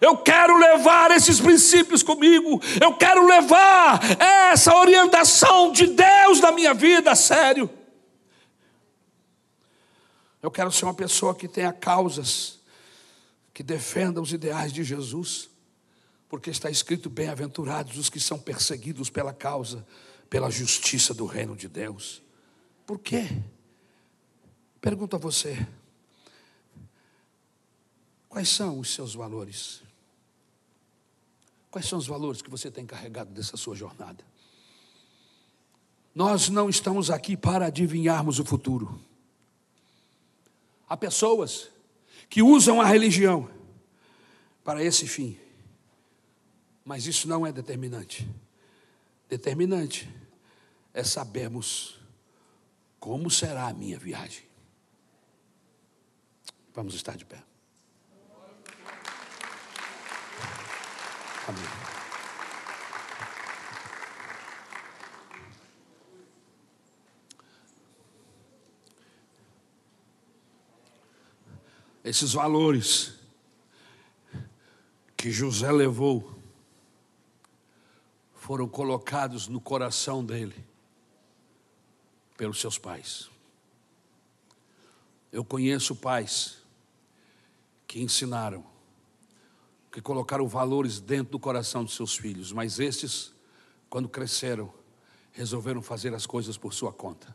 Eu 0.00 0.16
quero 0.16 0.56
levar 0.56 1.12
esses 1.12 1.40
princípios 1.40 2.02
comigo. 2.02 2.60
Eu 2.80 2.94
quero 2.94 3.24
levar 3.24 4.00
essa 4.50 4.74
orientação 4.76 5.70
de 5.70 5.86
Deus 5.86 6.40
na 6.40 6.50
minha 6.50 6.74
vida, 6.74 7.14
sério. 7.14 7.70
Eu 10.42 10.50
quero 10.50 10.72
ser 10.72 10.84
uma 10.84 10.94
pessoa 10.94 11.36
que 11.36 11.46
tenha 11.46 11.72
causas, 11.72 12.58
que 13.54 13.62
defenda 13.62 14.20
os 14.20 14.32
ideais 14.32 14.72
de 14.72 14.82
Jesus, 14.82 15.48
porque 16.28 16.50
está 16.50 16.68
escrito: 16.68 17.08
bem-aventurados 17.08 17.96
os 17.96 18.10
que 18.10 18.18
são 18.18 18.38
perseguidos 18.38 19.08
pela 19.08 19.32
causa, 19.32 19.86
pela 20.28 20.50
justiça 20.50 21.14
do 21.14 21.26
reino 21.26 21.54
de 21.54 21.68
Deus. 21.68 22.20
Por 22.84 22.98
quê? 22.98 23.28
Pergunto 24.80 25.14
a 25.14 25.18
você: 25.18 25.64
quais 28.28 28.48
são 28.48 28.80
os 28.80 28.92
seus 28.92 29.14
valores? 29.14 29.80
Quais 31.70 31.86
são 31.86 31.98
os 31.98 32.06
valores 32.06 32.42
que 32.42 32.50
você 32.50 32.68
tem 32.70 32.84
carregado 32.84 33.30
dessa 33.30 33.56
sua 33.56 33.76
jornada? 33.76 34.24
Nós 36.14 36.48
não 36.50 36.68
estamos 36.68 37.10
aqui 37.10 37.36
para 37.36 37.66
adivinharmos 37.66 38.38
o 38.38 38.44
futuro. 38.44 39.00
Há 40.92 40.96
pessoas 40.98 41.70
que 42.28 42.42
usam 42.42 42.78
a 42.78 42.84
religião 42.84 43.50
para 44.62 44.84
esse 44.84 45.08
fim, 45.08 45.40
mas 46.84 47.06
isso 47.06 47.26
não 47.26 47.46
é 47.46 47.50
determinante. 47.50 48.28
Determinante 49.26 50.14
é 50.92 51.02
sabermos 51.02 51.98
como 53.00 53.30
será 53.30 53.68
a 53.68 53.72
minha 53.72 53.98
viagem. 53.98 54.44
Vamos 56.74 56.92
estar 56.92 57.16
de 57.16 57.24
pé. 57.24 57.42
Amém. 61.48 61.91
Esses 72.04 72.32
valores 72.32 73.14
que 75.16 75.30
José 75.30 75.70
levou 75.70 76.36
foram 78.34 78.68
colocados 78.68 79.46
no 79.46 79.60
coração 79.60 80.24
dele 80.24 80.64
pelos 82.36 82.60
seus 82.60 82.76
pais. 82.76 83.30
Eu 85.30 85.44
conheço 85.44 85.94
pais 85.94 86.58
que 87.86 88.00
ensinaram, 88.00 88.64
que 89.92 90.00
colocaram 90.00 90.48
valores 90.48 90.98
dentro 90.98 91.32
do 91.32 91.38
coração 91.38 91.84
dos 91.84 91.94
seus 91.94 92.16
filhos, 92.16 92.52
mas 92.52 92.80
estes, 92.80 93.32
quando 93.88 94.08
cresceram, 94.08 94.72
resolveram 95.30 95.80
fazer 95.80 96.12
as 96.14 96.26
coisas 96.26 96.58
por 96.58 96.74
sua 96.74 96.92
conta. 96.92 97.34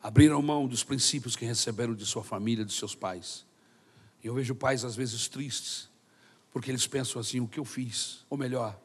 Abriram 0.00 0.40
mão 0.40 0.68
dos 0.68 0.84
princípios 0.84 1.34
que 1.34 1.44
receberam 1.44 1.94
de 1.94 2.06
sua 2.06 2.22
família, 2.22 2.64
de 2.64 2.72
seus 2.72 2.94
pais 2.94 3.44
eu 4.28 4.34
vejo 4.34 4.54
pais 4.54 4.84
às 4.84 4.96
vezes 4.96 5.28
tristes, 5.28 5.88
porque 6.50 6.70
eles 6.70 6.86
pensam 6.86 7.20
assim: 7.20 7.40
o 7.40 7.48
que 7.48 7.60
eu 7.60 7.64
fiz, 7.64 8.24
ou 8.30 8.38
melhor, 8.38 8.80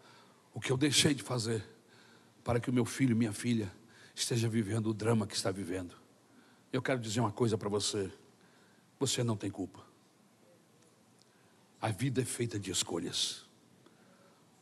o 0.53 0.59
que 0.59 0.71
eu 0.71 0.77
deixei 0.77 1.13
de 1.13 1.23
fazer, 1.23 1.63
para 2.43 2.59
que 2.59 2.69
o 2.69 2.73
meu 2.73 2.85
filho 2.85 3.11
e 3.11 3.15
minha 3.15 3.33
filha 3.33 3.71
esteja 4.13 4.49
vivendo 4.49 4.87
o 4.87 4.93
drama 4.93 5.25
que 5.25 5.35
está 5.35 5.49
vivendo. 5.49 5.95
Eu 6.73 6.81
quero 6.81 6.99
dizer 6.99 7.19
uma 7.21 7.31
coisa 7.31 7.57
para 7.57 7.69
você: 7.69 8.11
você 8.99 9.23
não 9.23 9.37
tem 9.37 9.49
culpa. 9.49 9.87
A 11.81 11.89
vida 11.89 12.21
é 12.21 12.25
feita 12.25 12.59
de 12.59 12.71
escolhas. 12.71 13.45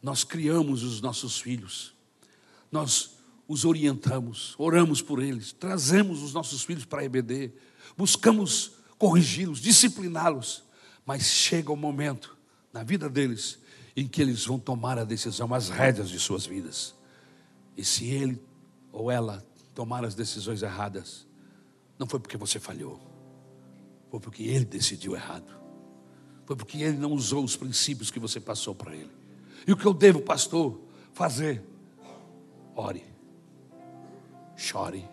Nós 0.02 0.24
criamos 0.24 0.84
os 0.84 1.02
nossos 1.02 1.40
filhos, 1.40 1.96
nós 2.72 3.18
os 3.48 3.66
orientamos, 3.66 4.54
oramos 4.60 5.02
por 5.02 5.22
eles, 5.24 5.54
trazemos 5.54 6.22
os 6.22 6.34
nossos 6.34 6.64
filhos 6.64 6.86
para 6.86 7.02
a 7.02 7.06
EBD, 7.06 7.52
buscamos 7.96 8.74
corrigi-los, 8.98 9.60
discipliná-los. 9.60 10.67
Mas 11.08 11.24
chega 11.24 11.72
o 11.72 11.74
um 11.74 11.78
momento 11.78 12.38
na 12.74 12.84
vida 12.84 13.10
deles 13.10 13.60
em 13.96 14.06
que 14.06 14.22
eles 14.22 14.46
vão 14.46 14.60
tomar 14.60 15.00
a 15.00 15.06
decisão, 15.06 15.54
as 15.54 15.70
rédeas 15.70 16.10
de 16.10 16.20
suas 16.20 16.46
vidas. 16.46 16.94
E 17.78 17.86
se 17.86 18.06
ele 18.08 18.44
ou 18.92 19.10
ela 19.10 19.42
tomar 19.74 20.04
as 20.04 20.14
decisões 20.14 20.62
erradas, 20.62 21.26
não 21.98 22.06
foi 22.06 22.20
porque 22.20 22.36
você 22.36 22.60
falhou, 22.60 23.00
foi 24.12 24.20
porque 24.20 24.44
ele 24.44 24.66
decidiu 24.66 25.16
errado, 25.16 25.50
foi 26.46 26.58
porque 26.58 26.80
ele 26.80 26.98
não 26.98 27.14
usou 27.14 27.42
os 27.42 27.56
princípios 27.56 28.12
que 28.12 28.20
você 28.20 28.42
passou 28.42 28.76
para 28.76 28.94
ele. 28.94 29.12
E 29.66 29.72
o 29.72 29.78
que 29.78 29.86
eu 29.86 29.94
devo, 29.94 30.22
pastor, 30.22 30.78
fazer? 31.14 31.64
Ore, 32.76 33.06
chore, 34.58 35.10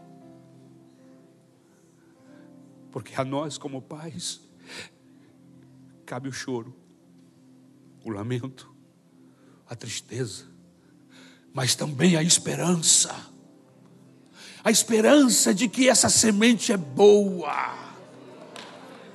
porque 2.91 3.15
a 3.15 3.25
nós, 3.25 3.57
como 3.57 3.81
pais, 3.81 4.41
cabe 6.15 6.29
o 6.29 6.33
choro, 6.33 6.73
o 8.05 8.09
lamento, 8.09 8.73
a 9.69 9.75
tristeza, 9.75 10.45
mas 11.53 11.75
também 11.75 12.15
a 12.15 12.23
esperança. 12.23 13.13
A 14.63 14.71
esperança 14.71 15.53
de 15.53 15.69
que 15.69 15.89
essa 15.89 16.09
semente 16.09 16.71
é 16.71 16.77
boa. 16.77 17.75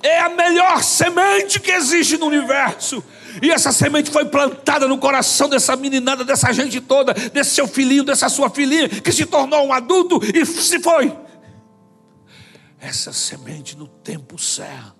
É 0.02 0.20
a 0.20 0.28
melhor 0.28 0.84
semente 0.84 1.58
que 1.58 1.70
existe 1.70 2.18
no 2.18 2.26
universo. 2.26 3.02
E 3.40 3.50
essa 3.50 3.72
semente 3.72 4.10
foi 4.10 4.26
plantada 4.26 4.86
no 4.86 4.98
coração 4.98 5.48
dessa 5.48 5.74
meninada, 5.76 6.22
dessa 6.22 6.52
gente 6.52 6.82
toda, 6.82 7.14
desse 7.14 7.54
seu 7.54 7.66
filhinho, 7.66 8.04
dessa 8.04 8.28
sua 8.28 8.50
filhinha, 8.50 8.90
que 8.90 9.10
se 9.10 9.24
tornou 9.24 9.66
um 9.66 9.72
adulto 9.72 10.20
e 10.22 10.44
se 10.44 10.78
foi. 10.80 11.16
Essa 12.78 13.10
semente 13.10 13.74
no 13.74 13.88
tempo 13.88 14.38
certo 14.38 14.99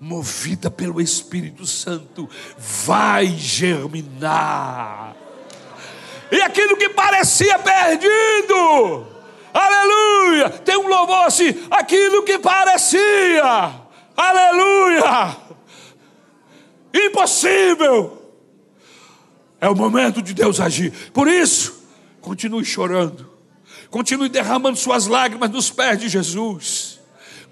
movida 0.00 0.70
pelo 0.70 1.00
Espírito 1.00 1.66
Santo, 1.66 2.28
vai 2.56 3.26
germinar. 3.26 5.14
E 6.32 6.40
aquilo 6.40 6.76
que 6.76 6.88
parecia 6.88 7.58
perdido, 7.58 9.06
aleluia, 9.52 10.48
tem 10.48 10.76
um 10.78 10.88
louvor 10.88 11.26
assim, 11.26 11.54
aquilo 11.70 12.22
que 12.22 12.38
parecia, 12.38 13.74
aleluia, 14.16 15.36
impossível. 16.94 18.16
É 19.60 19.68
o 19.68 19.76
momento 19.76 20.22
de 20.22 20.32
Deus 20.32 20.58
agir. 20.60 20.90
Por 21.12 21.28
isso, 21.28 21.84
continue 22.22 22.64
chorando. 22.64 23.28
Continue 23.90 24.28
derramando 24.28 24.78
suas 24.78 25.06
lágrimas 25.06 25.50
nos 25.50 25.68
pés 25.68 25.98
de 25.98 26.08
Jesus. 26.08 26.99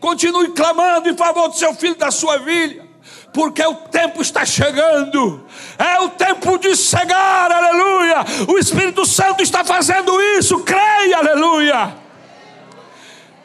Continue 0.00 0.48
clamando 0.50 1.08
em 1.08 1.16
favor 1.16 1.48
do 1.48 1.56
seu 1.56 1.74
filho 1.74 1.96
da 1.96 2.10
sua 2.10 2.38
filha. 2.40 2.86
Porque 3.32 3.62
o 3.62 3.74
tempo 3.74 4.22
está 4.22 4.44
chegando, 4.44 5.44
é 5.78 6.00
o 6.00 6.08
tempo 6.08 6.58
de 6.58 6.74
cegar, 6.74 7.52
aleluia. 7.52 8.24
O 8.48 8.58
Espírito 8.58 9.04
Santo 9.04 9.42
está 9.42 9.62
fazendo 9.64 10.18
isso, 10.38 10.60
creia, 10.60 11.18
aleluia. 11.18 11.94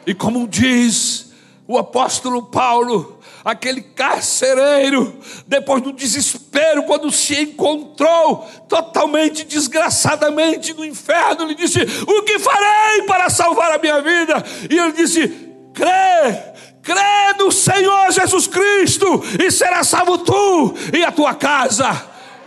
E 0.06 0.14
como 0.14 0.48
diz 0.48 1.32
o 1.66 1.78
apóstolo 1.78 2.42
Paulo, 2.42 3.20
aquele 3.44 3.82
carcereiro, 3.82 5.18
depois 5.46 5.82
do 5.82 5.92
desespero, 5.92 6.84
quando 6.84 7.12
se 7.12 7.42
encontrou 7.42 8.48
totalmente 8.68 9.44
desgraçadamente 9.44 10.72
no 10.72 10.84
inferno, 10.84 11.44
ele 11.44 11.54
disse: 11.54 11.78
O 12.06 12.22
que 12.22 12.38
farei 12.38 13.02
para 13.06 13.28
salvar 13.28 13.72
a 13.72 13.78
minha 13.78 14.00
vida? 14.00 14.42
E 14.70 14.78
ele 14.78 14.92
disse: 14.92 15.43
Crê, 15.74 16.54
crê 16.82 17.34
no 17.38 17.50
Senhor 17.50 18.12
Jesus 18.12 18.46
Cristo, 18.46 19.22
e 19.42 19.50
será 19.50 19.82
salvo 19.82 20.18
tu 20.18 20.74
e 20.92 21.04
a 21.04 21.10
tua 21.10 21.34
casa. 21.34 21.90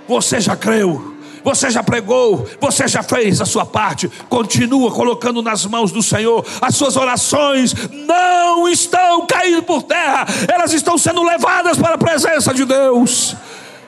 Você 0.08 0.40
já 0.40 0.56
creu? 0.56 1.18
Você 1.44 1.70
já 1.70 1.82
pregou, 1.82 2.46
você 2.60 2.88
já 2.88 3.02
fez 3.02 3.40
a 3.40 3.46
sua 3.46 3.66
parte. 3.66 4.10
Continua 4.28 4.92
colocando 4.92 5.42
nas 5.42 5.66
mãos 5.66 5.94
do 5.94 6.04
Senhor. 6.04 6.46
As 6.62 6.76
suas 6.76 6.98
orações 6.98 7.74
não 8.06 8.68
estão 8.68 9.26
caindo 9.26 9.64
por 9.64 9.84
terra, 9.84 10.26
elas 10.54 10.74
estão 10.74 10.98
sendo 10.98 11.24
levadas 11.24 11.78
para 11.78 11.96
a 11.96 11.98
presença 11.98 12.54
de 12.54 12.66
Deus. 12.66 13.36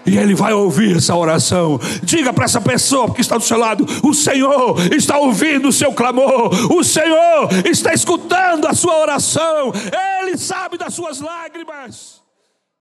E 0.06 0.18
Ele 0.18 0.34
vai 0.34 0.54
ouvir 0.54 0.98
essa 0.98 1.16
oração. 1.16 1.80
Diga 2.04 2.34
para 2.34 2.46
essa 2.46 2.62
pessoa 2.62 3.14
que 3.14 3.22
está 3.22 3.38
do 3.38 3.44
seu 3.44 3.58
lado: 3.58 3.86
o 4.04 4.14
Senhor 4.14 4.76
está 4.94 5.18
ouvindo 5.18 5.70
o 5.70 5.74
seu 5.74 5.94
clamor, 5.94 6.50
o 6.74 6.84
Senhor 6.84 7.50
está 7.66 7.94
escutando 7.94 8.68
a 8.68 8.74
sua 8.74 8.98
oração, 9.00 9.72
Ele 10.22 10.38
sabe 10.38 10.78
das 10.78 10.94
suas 10.94 11.20
lágrimas. 11.20 12.19